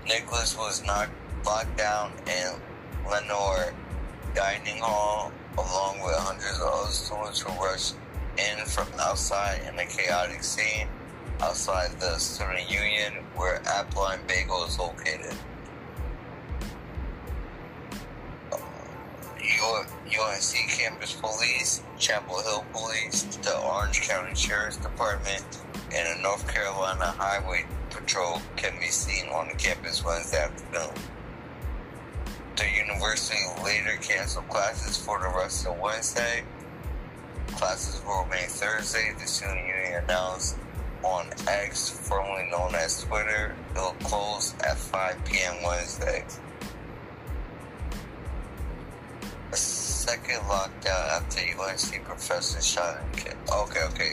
Nicholas 0.06 0.56
was 0.56 0.84
knocked 0.84 1.12
locked 1.46 1.76
down 1.76 2.12
in 2.26 2.52
Lenoir 3.10 3.72
Dining 4.34 4.78
Hall 4.78 5.32
along 5.56 6.00
with 6.02 6.14
hundreds 6.16 6.60
of 6.60 6.68
other 6.68 6.90
students 6.90 7.40
who 7.40 7.52
rushed 7.64 7.94
in 8.38 8.64
from 8.66 8.86
outside 9.00 9.60
in 9.68 9.78
a 9.78 9.86
chaotic 9.86 10.42
scene 10.42 10.86
outside 11.40 11.90
the 12.00 12.18
student 12.18 12.70
union 12.70 13.24
where 13.34 13.62
Appline 13.66 14.20
Bagel 14.28 14.64
is 14.64 14.78
located. 14.78 15.34
UNC 19.60 20.68
Campus 20.68 21.14
Police, 21.14 21.82
Chapel 21.98 22.40
Hill 22.42 22.64
Police, 22.72 23.24
the 23.42 23.58
Orange 23.58 24.00
County 24.02 24.34
Sheriff's 24.34 24.78
Department, 24.78 25.44
and 25.94 26.18
the 26.18 26.22
North 26.22 26.46
Carolina 26.52 27.04
Highway 27.04 27.66
Patrol 27.90 28.40
can 28.56 28.78
be 28.80 28.86
seen 28.86 29.26
on 29.28 29.48
the 29.48 29.54
campus 29.54 30.04
Wednesday 30.04 30.44
afternoon. 30.44 30.94
The 32.56 32.64
university 32.86 33.38
later 33.62 33.96
canceled 34.00 34.48
classes 34.48 34.96
for 34.96 35.18
the 35.18 35.28
rest 35.28 35.66
of 35.66 35.78
Wednesday. 35.78 36.42
Classes 37.48 38.02
will 38.04 38.24
remain 38.24 38.48
Thursday. 38.48 39.12
The 39.18 39.26
student 39.26 39.66
union 39.66 40.04
announced 40.04 40.56
on 41.02 41.28
X, 41.46 41.88
formerly 41.90 42.48
known 42.50 42.74
as 42.74 43.04
Twitter, 43.04 43.54
it 43.74 43.78
will 43.78 43.96
close 44.04 44.54
at 44.66 44.76
5 44.76 45.24
p.m. 45.24 45.62
Wednesday. 45.62 46.24
Second 50.00 50.40
lockdown 50.48 51.08
after 51.16 51.40
UNC 51.40 52.04
professor 52.04 52.62
shot 52.62 53.00
and 53.02 53.16
killed. 53.16 53.36
Okay, 53.52 53.84
okay. 53.92 54.12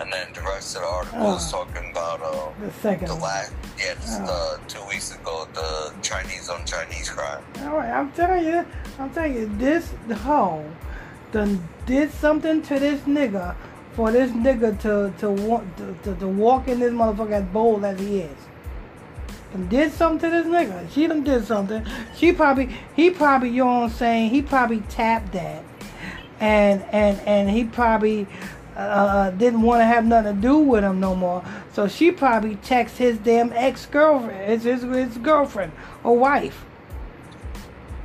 And 0.00 0.10
then 0.10 0.28
the 0.32 0.40
rest 0.40 0.76
of 0.76 0.82
the 0.82 0.88
article 0.88 1.36
is 1.36 1.50
talking 1.50 1.90
about 1.90 2.22
uh, 2.22 2.48
The 2.64 2.72
second 2.80 3.08
the 3.08 3.14
last, 3.16 3.52
yeah, 3.78 3.94
this, 3.94 4.16
uh, 4.20 4.58
two 4.68 4.82
weeks 4.88 5.14
ago, 5.14 5.46
the 5.52 5.92
Chinese 6.00 6.48
on 6.48 6.64
Chinese 6.64 7.10
crime. 7.10 7.42
All 7.64 7.76
right, 7.76 7.90
I'm 7.90 8.10
telling 8.12 8.44
you, 8.46 8.64
I'm 8.98 9.10
telling 9.10 9.34
you, 9.34 9.50
this 9.58 9.90
hoe 10.22 10.64
done 11.32 11.68
did 11.84 12.10
something 12.12 12.62
to 12.62 12.78
this 12.78 13.00
nigga 13.02 13.54
for 13.92 14.10
this 14.12 14.30
nigga 14.30 14.80
to 14.80 15.12
to 15.20 15.36
to, 15.76 15.94
to, 16.04 16.14
to 16.20 16.28
walk 16.28 16.68
in 16.68 16.78
this 16.78 16.92
motherfucker 16.92 17.32
as 17.32 17.44
bold 17.52 17.84
as 17.84 17.98
he 18.00 18.20
is. 18.20 18.47
Done 19.52 19.68
did 19.68 19.92
something 19.92 20.30
to 20.30 20.36
this 20.42 20.46
nigga. 20.46 20.90
She 20.92 21.06
done 21.06 21.24
did 21.24 21.46
something. 21.46 21.86
She 22.16 22.32
probably 22.32 22.76
he 22.96 23.10
probably 23.10 23.50
you 23.50 23.64
know 23.64 23.80
what 23.80 23.84
I'm 23.84 23.90
saying. 23.90 24.30
He 24.30 24.42
probably 24.42 24.80
tapped 24.88 25.32
that, 25.32 25.64
and 26.40 26.82
and 26.92 27.20
and 27.26 27.50
he 27.50 27.64
probably. 27.64 28.26
Uh, 28.76 29.30
didn't 29.32 29.62
want 29.62 29.80
to 29.80 29.84
have 29.84 30.06
nothing 30.06 30.36
to 30.36 30.40
do 30.40 30.56
with 30.58 30.84
him 30.84 31.00
no 31.00 31.14
more. 31.14 31.44
So 31.72 31.88
she 31.88 32.12
probably 32.12 32.56
texted 32.56 32.98
his 32.98 33.18
damn 33.18 33.52
ex 33.52 33.86
girlfriend, 33.86 34.48
his, 34.50 34.62
his 34.62 34.82
his 34.82 35.18
girlfriend 35.18 35.72
or 36.04 36.16
wife. 36.16 36.64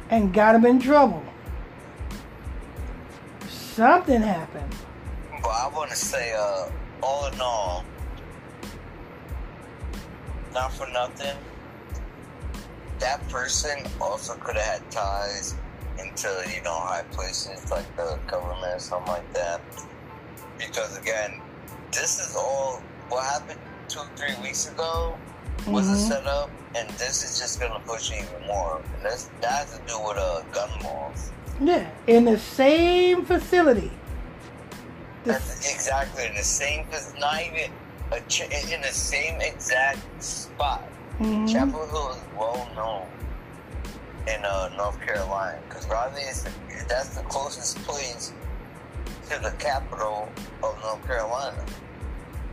and 0.10 0.34
got 0.34 0.56
him 0.56 0.66
in 0.66 0.80
trouble. 0.80 1.24
Something 3.50 4.22
happened. 4.22 4.74
But 5.42 5.50
I 5.50 5.70
want 5.70 5.90
to 5.92 5.96
say, 5.96 6.34
uh, 6.34 6.70
all 7.02 7.28
in 7.28 7.42
all, 7.42 7.86
not 10.54 10.72
for 10.74 10.88
nothing, 10.88 11.36
that 13.00 13.28
person 13.30 13.78
also 14.00 14.36
could 14.36 14.56
have 14.56 14.82
had 14.82 14.92
ties 14.92 15.56
into, 16.00 16.28
you 16.54 16.62
know, 16.64 16.74
high 16.80 17.04
places 17.12 17.70
like 17.72 17.86
the 17.98 18.18
government 18.28 18.76
or 18.76 18.80
something 18.80 19.12
like 19.14 19.34
that. 19.34 19.62
Because 20.58 20.98
again, 20.98 21.42
this 21.92 22.20
is 22.20 22.36
all 22.36 22.82
what 23.10 23.24
happened 23.26 23.60
two, 23.88 24.02
three 24.16 24.36
weeks 24.42 24.70
ago 24.72 25.18
was 25.68 25.88
Mhm. 25.88 25.94
a 25.94 25.98
setup, 25.98 26.50
and 26.76 26.90
this 26.92 27.24
is 27.24 27.40
just 27.40 27.60
gonna 27.60 27.80
push 27.86 28.12
it 28.12 28.24
even 28.24 28.48
more. 28.48 28.78
And 28.78 29.06
that's, 29.06 29.30
that 29.42 29.52
has 29.52 29.78
to 29.78 29.82
do 29.88 30.00
with 30.00 30.18
uh, 30.18 30.42
gun 30.52 30.70
laws. 30.84 31.32
Yeah, 31.60 31.88
in 32.08 32.26
the 32.26 32.40
same 32.40 33.26
facility. 33.26 33.92
That's 35.24 35.72
exactly 35.72 36.26
in 36.26 36.36
the 36.36 36.44
same, 36.44 36.86
it's 36.92 37.14
not 37.20 37.42
even 37.42 37.72
a 38.12 38.20
ch- 38.22 38.42
in 38.72 38.82
the 38.82 38.88
same 38.94 39.40
exact 39.42 40.00
spot. 40.24 40.84
Mhm. 41.20 41.52
Chapel 41.52 41.86
Hill 41.88 42.12
is 42.12 42.22
well 42.38 42.68
known 42.76 43.08
in 44.28 44.44
uh, 44.46 44.70
North 44.78 45.00
Carolina 45.02 45.60
because 45.68 45.88
Raleigh 45.88 46.22
is 46.22 46.44
the, 46.44 46.52
that's 46.88 47.10
the 47.10 47.22
closest 47.24 47.78
place 47.84 48.34
to 49.30 49.40
the 49.40 49.52
capital 49.60 50.30
of 50.64 50.80
North 50.82 51.06
Carolina, 51.08 51.64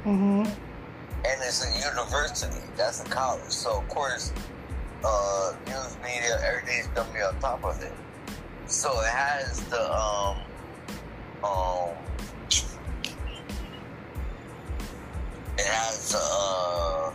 Mhm. 0.04 0.46
and 0.46 1.42
it's 1.42 1.64
a 1.64 1.78
university. 1.78 2.60
That's 2.76 3.00
a 3.00 3.04
college, 3.04 3.50
so 3.50 3.78
of 3.78 3.88
course, 3.88 4.32
uh, 5.04 5.52
news 5.66 5.96
media, 6.02 6.38
everything's 6.46 6.86
gonna 6.88 7.12
be 7.12 7.20
on 7.20 7.38
top 7.40 7.64
of 7.64 7.80
it. 7.82 7.92
So 8.66 8.88
it 9.00 9.08
has 9.08 9.60
the 9.62 9.92
um 9.92 10.36
um 11.42 11.88
it 15.60 15.66
has 15.66 16.14
uh 16.14 17.12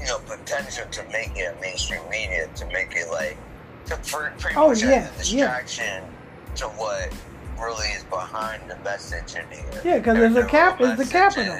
you 0.00 0.06
know 0.06 0.18
potential 0.26 0.84
to 0.90 1.02
make 1.10 1.32
it 1.36 1.58
mainstream 1.60 2.02
media 2.10 2.48
to 2.54 2.64
make 2.66 2.94
it 2.94 3.08
like 3.10 3.36
to 3.86 3.96
for 3.96 4.32
pretty 4.38 4.56
Oh, 4.56 4.68
much 4.68 4.82
yeah, 4.82 5.10
as 5.18 5.32
a 5.32 5.36
yeah. 5.36 5.46
distraction 5.46 6.04
to 6.56 6.64
what 6.80 7.12
really 7.58 7.88
is 7.88 8.04
behind 8.04 8.62
the 8.70 8.76
message 8.84 9.34
in 9.34 9.44
here. 9.50 9.82
Yeah, 9.84 9.98
because 9.98 10.18
it's 10.18 10.36
a 10.36 10.46
cap- 10.46 10.80
it's 10.80 10.96
the 10.98 11.10
capital. 11.10 11.58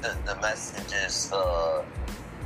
The, 0.00 0.16
the 0.26 0.36
message 0.40 0.92
is 1.06 1.32
uh 1.32 1.82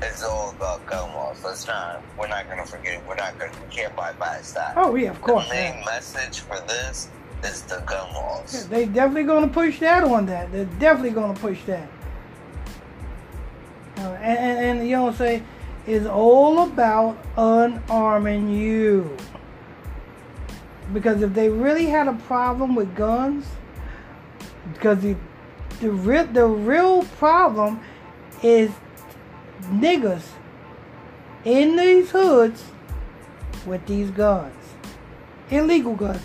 it's 0.02 0.22
all 0.22 0.50
about 0.50 0.85
gun 0.87 1.12
laws. 1.14 1.42
Let's 1.44 1.66
not 1.66 2.02
we're 2.18 2.29
not 2.29 2.48
gonna 2.48 2.66
forget 2.66 3.00
we're 3.07 3.14
not 3.14 3.38
gonna 3.38 3.52
we 3.66 3.74
can't 3.74 3.94
bypass 3.96 4.52
that. 4.52 4.74
Oh 4.76 4.94
yeah, 4.94 5.11
of 5.11 5.20
course. 5.22 5.48
The 5.48 5.55
main 5.55 5.79
Yeah. 5.79 5.85
message 5.87 6.40
for 6.40 6.59
this 6.66 7.09
is 7.44 7.62
the 7.62 7.81
gun 7.87 8.12
laws. 8.14 8.55
Yeah, 8.55 8.68
they 8.76 8.85
definitely 8.87 9.24
gonna 9.24 9.48
push 9.48 9.79
that 9.81 10.02
on 10.05 10.26
that. 10.26 10.50
They're 10.52 10.64
definitely 10.87 11.11
gonna 11.11 11.38
push 11.38 11.62
that. 11.66 11.88
And, 13.97 14.39
and, 14.39 14.79
and 14.79 14.89
you 14.89 14.97
know 14.97 15.05
what 15.05 15.13
I'm 15.13 15.19
saying? 15.19 15.47
It's 15.87 16.07
all 16.07 16.61
about 16.65 17.17
unarming 17.37 18.57
you. 18.57 19.17
Because 20.93 21.23
if 21.23 21.35
they 21.35 21.49
really 21.49 21.87
had 21.87 22.09
a 22.09 22.13
problem 22.13 22.75
with 22.75 22.95
guns, 22.95 23.47
because 24.73 25.01
the 25.01 25.17
the 25.81 25.91
real 25.91 26.27
the 26.27 26.47
real 26.47 27.03
problem 27.19 27.81
is 28.43 28.71
niggas 29.65 30.23
in 31.45 31.77
these 31.77 32.11
hoods 32.11 32.65
with 33.67 33.85
these 33.87 34.11
guns, 34.11 34.55
illegal 35.51 35.95
guns. 35.95 36.23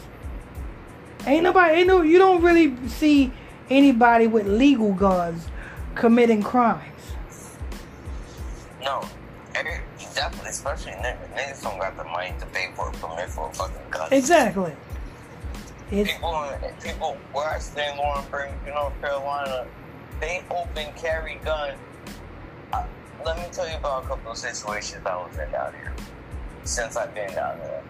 Ain't 1.26 1.44
nobody, 1.44 1.80
ain't 1.80 1.88
no, 1.88 2.02
you 2.02 2.18
don't 2.18 2.42
really 2.42 2.76
see 2.88 3.32
anybody 3.70 4.26
with 4.26 4.48
legal 4.48 4.94
guns 4.94 5.48
committing 5.94 6.42
crimes. 6.42 6.91
No, 8.84 9.08
every, 9.56 9.80
definitely, 10.16 10.50
especially 10.50 10.94
niggas. 10.94 11.34
Niggas 11.36 11.64
don't 11.64 11.80
got 11.80 11.96
the 11.98 12.04
money 12.04 12.34
to 12.40 12.46
pay 12.48 12.70
for 12.76 12.90
a 12.90 12.92
permit 12.94 13.30
for 13.30 13.50
a 13.50 13.54
fucking 13.54 13.76
gun. 13.90 14.12
Exactly. 14.12 14.74
It's 15.92 16.12
People, 16.12 16.48
people 16.82 17.18
where 17.34 17.50
I 17.50 17.60
stay 17.60 17.92
in 17.92 17.98
Laurinburg, 17.98 18.54
North 18.66 19.00
Carolina, 19.02 19.68
they 20.22 20.42
open 20.50 20.88
carry 20.96 21.36
gun. 21.44 21.76
Uh, 22.72 22.86
let 23.26 23.38
me 23.38 23.44
tell 23.52 23.68
you 23.70 23.76
about 23.76 24.06
a 24.06 24.08
couple 24.08 24.32
of 24.32 24.38
situations 24.38 25.06
I 25.06 25.16
was 25.18 25.38
in 25.38 25.52
down 25.52 25.74
here 25.74 25.94
since 26.64 26.96
I've 26.96 27.14
been 27.14 27.34
down 27.34 27.58
there. 27.60 27.84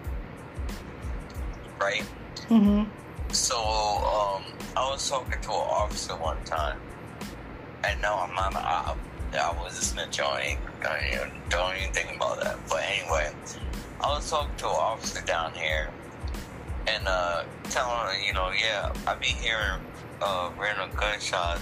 Right? 1.79 2.03
Mm-hmm. 2.49 2.83
So, 3.31 3.57
um, 3.57 4.43
I 4.75 4.89
was 4.89 5.07
talking 5.07 5.39
to 5.39 5.49
an 5.49 5.55
officer 5.55 6.15
one 6.15 6.43
time, 6.43 6.79
and 7.83 8.01
now 8.01 8.19
I'm 8.19 8.33
not. 8.33 8.55
I, 8.55 8.95
I 9.33 9.51
was 9.53 9.73
snitch. 9.73 10.19
I 10.19 10.41
ain't, 10.41 10.59
I 10.87 10.99
ain't, 10.99 11.49
don't 11.49 11.75
even 11.77 11.93
think 11.93 12.15
about 12.15 12.41
that. 12.41 12.57
But 12.69 12.83
anyway, 12.83 13.31
I 14.01 14.07
was 14.07 14.29
talking 14.29 14.55
to 14.57 14.65
an 14.65 14.71
officer 14.71 15.21
down 15.25 15.53
here, 15.53 15.89
and 16.87 17.07
uh, 17.07 17.43
telling 17.63 18.07
her, 18.07 18.25
you 18.25 18.33
know, 18.33 18.51
yeah, 18.51 18.93
I 19.07 19.15
be 19.15 19.27
hearing 19.27 19.81
uh, 20.21 20.51
random 20.57 20.89
gunshots, 20.95 21.61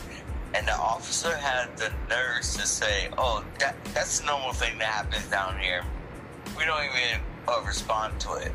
and 0.54 0.68
the 0.68 0.76
officer 0.76 1.36
had 1.36 1.76
the 1.78 1.92
nerves 2.10 2.56
to 2.58 2.66
say, 2.66 3.10
"Oh, 3.18 3.44
that 3.60 3.76
that's 3.94 4.22
a 4.22 4.26
normal 4.26 4.54
thing 4.54 4.78
that 4.80 4.88
happens 4.88 5.28
down 5.28 5.60
here. 5.60 5.84
We 6.58 6.66
don't 6.66 6.84
even 6.84 7.22
uh, 7.48 7.62
respond 7.66 8.20
to 8.22 8.34
it." 8.34 8.52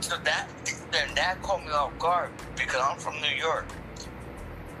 So 0.00 0.16
that 0.24 0.48
then 0.90 1.14
that 1.14 1.42
caught 1.42 1.64
me 1.64 1.70
off 1.72 1.96
guard 1.98 2.30
because 2.56 2.80
I'm 2.82 2.98
from 2.98 3.20
New 3.20 3.36
York. 3.36 3.66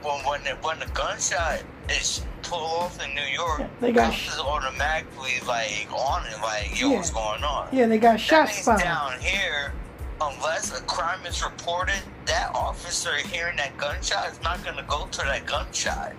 When 0.02 0.24
when 0.24 0.42
the, 0.44 0.50
when 0.62 0.78
the 0.78 0.86
gunshot 0.94 1.62
is 1.90 2.22
pulled 2.50 2.62
off 2.82 3.02
in 3.04 3.14
New 3.14 3.22
York, 3.32 3.62
They 3.80 3.92
got 3.92 4.12
is 4.12 4.38
automatically 4.40 5.34
like 5.46 5.86
on 5.92 6.26
it, 6.26 6.40
like 6.42 6.78
yo, 6.78 6.88
Yeah. 6.90 6.96
what's 6.96 7.10
going 7.10 7.44
on? 7.44 7.68
yeah, 7.72 7.86
they 7.86 7.98
got 7.98 8.18
shot 8.18 8.46
that 8.48 8.54
means 8.54 8.62
spots. 8.62 8.82
down 8.82 9.12
here, 9.20 9.72
unless 10.20 10.76
a 10.78 10.82
crime 10.82 11.24
is 11.26 11.42
reported, 11.44 11.94
that 12.26 12.50
officer 12.54 13.14
hearing 13.32 13.56
that 13.58 13.76
gunshot 13.78 14.32
is 14.32 14.42
not 14.42 14.62
gonna 14.64 14.84
go 14.88 15.06
to 15.12 15.18
that 15.18 15.46
gunshot. 15.46 16.12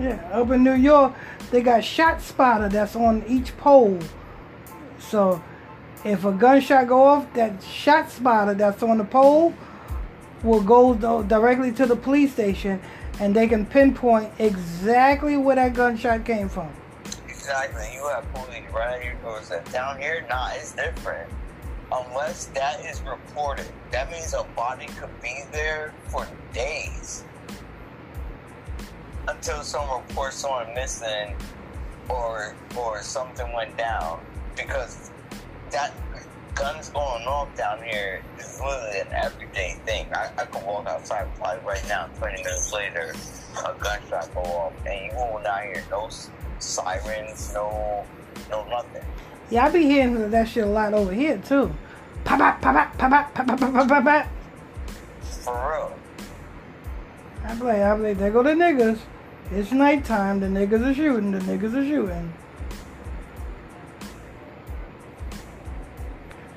Yeah, 0.00 0.18
up 0.32 0.50
in 0.50 0.64
New 0.64 0.74
York, 0.74 1.12
they 1.50 1.60
got 1.60 1.84
shot 1.84 2.20
spotter 2.22 2.68
that's 2.70 2.96
on 2.96 3.22
each 3.28 3.56
pole. 3.58 3.98
So, 4.98 5.42
if 6.04 6.24
a 6.24 6.32
gunshot 6.32 6.88
go 6.88 7.04
off, 7.04 7.32
that 7.34 7.62
shot 7.62 8.10
spotter 8.10 8.54
that's 8.54 8.82
on 8.82 8.98
the 8.98 9.04
pole 9.04 9.52
will 10.42 10.62
go 10.62 10.94
directly 11.22 11.70
to 11.72 11.86
the 11.86 11.96
police 11.96 12.32
station, 12.32 12.80
and 13.20 13.34
they 13.34 13.46
can 13.46 13.64
pinpoint 13.66 14.32
exactly 14.38 15.36
where 15.36 15.56
that 15.56 15.74
gunshot 15.74 16.24
came 16.24 16.48
from. 16.48 16.72
Exactly. 17.28 17.86
You 17.94 18.08
have 18.08 18.24
police 18.32 18.62
right 18.72 18.98
at 18.98 19.04
your 19.04 19.14
doorstep. 19.14 19.70
Down 19.70 20.00
here, 20.00 20.26
nah, 20.28 20.50
it's 20.54 20.72
different. 20.72 21.30
Unless 21.92 22.46
that 22.46 22.84
is 22.84 23.02
reported, 23.02 23.66
that 23.92 24.10
means 24.10 24.34
a 24.34 24.44
body 24.56 24.86
could 24.98 25.10
be 25.22 25.42
there 25.52 25.92
for 26.08 26.26
days 26.52 27.24
until 29.28 29.62
someone 29.62 30.02
reports 30.08 30.36
someone 30.36 30.72
missing 30.74 31.34
or 32.08 32.56
or 32.76 33.02
something 33.02 33.52
went 33.52 33.76
down. 33.76 34.20
Because 34.56 35.10
that 35.70 35.92
guns 36.54 36.88
going 36.90 37.24
off 37.24 37.54
down 37.56 37.82
here 37.82 38.22
is 38.38 38.60
literally 38.60 39.00
an 39.00 39.08
everyday 39.12 39.76
thing. 39.84 40.06
I, 40.14 40.30
I 40.38 40.44
could 40.44 40.64
walk 40.64 40.86
outside 40.86 41.26
probably 41.36 41.64
right 41.64 41.84
now, 41.88 42.06
20 42.18 42.42
minutes 42.42 42.72
later, 42.72 43.14
a 43.58 43.74
gunshot 43.82 44.32
go 44.34 44.40
off, 44.40 44.72
and 44.86 45.12
you 45.12 45.16
will 45.16 45.40
not 45.42 45.62
hear 45.62 45.82
no 45.90 46.08
sirens, 46.58 47.52
no, 47.54 48.04
no 48.50 48.64
nothing. 48.68 49.02
Yeah, 49.50 49.66
I 49.66 49.70
be 49.70 49.82
hearing 49.82 50.30
that 50.30 50.48
shit 50.48 50.64
a 50.64 50.66
lot 50.66 50.94
over 50.94 51.12
here 51.12 51.38
too. 51.38 51.74
Pop, 52.24 52.38
pop, 52.38 52.60
pop, 52.62 52.98
pop, 52.98 53.10
pop, 53.10 53.34
pop, 53.34 53.60
pop, 53.60 53.88
pop, 53.88 54.04
pop. 54.04 54.28
For 55.22 55.52
real. 55.54 55.98
I 57.44 57.54
play, 57.56 57.84
I 57.84 57.96
play. 57.96 58.14
There 58.14 58.30
go 58.30 58.42
the 58.42 58.50
niggas. 58.50 58.98
It's 59.50 59.72
nighttime. 59.72 60.40
The 60.40 60.46
niggas 60.46 60.90
are 60.90 60.94
shooting. 60.94 61.32
The 61.32 61.40
niggas 61.40 61.74
are 61.74 61.86
shooting. 61.86 62.32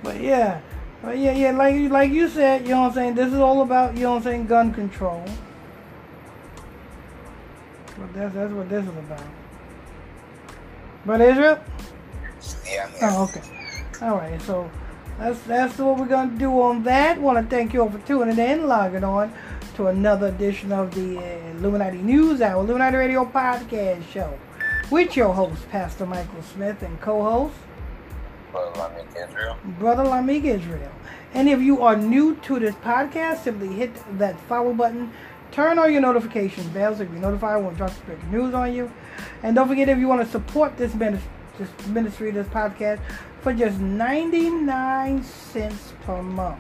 But 0.08 0.22
yeah, 0.22 0.62
but 1.04 1.18
yeah, 1.18 1.34
yeah. 1.34 1.52
Like 1.52 1.76
you, 1.76 1.90
like 1.90 2.12
you 2.12 2.30
said, 2.30 2.62
you 2.62 2.70
know 2.70 2.84
what 2.84 2.88
I'm 2.88 2.94
saying. 2.94 3.16
This 3.16 3.34
is 3.34 3.40
all 3.40 3.62
about, 3.62 3.94
you 3.94 4.04
know 4.04 4.12
what 4.12 4.18
I'm 4.20 4.24
saying, 4.24 4.48
gun 4.48 4.74
control. 4.74 5.22
But 7.98 8.14
that's 8.14 8.34
that's 8.34 8.54
what 8.54 8.70
this 8.70 8.86
is 8.86 8.90
about. 8.90 9.22
But 11.06 11.20
Israel. 11.20 11.60
Yeah, 12.66 12.86
mean, 12.86 12.96
Oh, 13.02 13.24
okay. 13.24 13.42
All 14.02 14.16
right. 14.16 14.42
So 14.44 14.72
that's 15.20 15.42
that's 15.42 15.78
what 15.78 16.00
we're 16.00 16.08
gonna 16.08 16.40
do 16.40 16.62
on 16.62 16.84
that. 16.84 17.20
Want 17.20 17.38
to 17.38 17.54
thank 17.54 17.74
you 17.74 17.82
all 17.82 17.90
for 17.90 18.00
tuning 18.08 18.40
in, 18.40 18.66
logging 18.66 19.04
on 19.04 19.34
to 19.76 19.88
another 19.88 20.28
edition 20.28 20.72
of 20.72 20.96
the 20.96 21.18
uh, 21.18 21.58
Illuminati 21.58 21.98
News 21.98 22.42
Hour, 22.42 22.64
Illuminati 22.64 22.96
Radio 22.96 23.26
Podcast 23.26 24.08
Show, 24.08 24.40
with 24.90 25.18
your 25.18 25.34
host 25.34 25.70
Pastor 25.70 26.06
Michael 26.06 26.44
Smith 26.44 26.82
and 26.82 26.98
co-host. 27.02 27.56
Brother 28.58 28.80
Lamick 28.80 29.30
Israel. 29.30 29.58
Brother 29.80 30.50
Israel. 30.50 30.92
And 31.34 31.48
if 31.48 31.62
you 31.62 31.82
are 31.84 31.96
new 31.96 32.36
to 32.38 32.60
this 32.60 32.76
podcast, 32.76 33.44
simply 33.44 33.68
hit 33.68 33.92
that 34.18 34.40
follow 34.42 34.74
button. 34.74 35.12
Turn 35.52 35.78
on 35.80 35.92
your 35.92 36.02
notification 36.02 36.68
bells 36.70 36.98
so 36.98 37.04
you're 37.04 37.14
notified 37.14 37.64
when 37.64 37.72
we 37.72 37.78
drop 37.78 37.92
breaking 38.06 38.32
news 38.32 38.54
on 38.54 38.74
you. 38.74 38.92
And 39.44 39.56
don't 39.56 39.68
forget 39.68 39.90
if 39.90 39.98
you 39.98 40.08
want 40.08 40.26
to 40.26 40.32
support 40.32 40.78
this 40.78 40.94
ministry, 40.94 41.30
this 41.58 41.88
ministry, 41.88 42.32
this 42.32 42.48
podcast, 42.48 43.00
for 43.42 43.54
just 43.54 43.80
99 43.80 45.24
cents 45.24 45.94
per 46.02 46.22
month. 46.22 46.60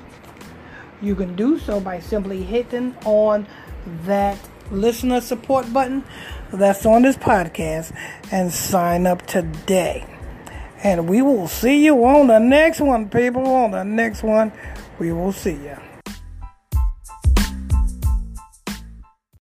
You 1.02 1.16
can 1.16 1.36
do 1.36 1.60
so 1.60 1.80
by 1.80 2.00
simply 2.00 2.44
hitting 2.44 2.96
on 3.06 3.48
that 4.04 4.38
listener 4.72 5.22
support 5.22 5.72
button 5.72 6.04
that's 6.52 6.86
on 6.86 7.04
this 7.04 7.18
podcast 7.18 7.96
and 8.32 8.52
sign 8.52 9.08
up 9.08 9.26
today. 9.26 10.06
And 10.84 11.10
we 11.10 11.22
will 11.22 11.48
see 11.48 11.84
you 11.84 12.06
on 12.06 12.28
the 12.28 12.40
next 12.40 12.80
one, 12.82 13.10
people. 13.10 13.46
On 13.48 13.72
the 13.72 13.84
next 13.84 14.24
one, 14.24 14.52
we 15.00 15.12
will 15.12 15.32
see 15.32 15.54
you. 15.54 15.87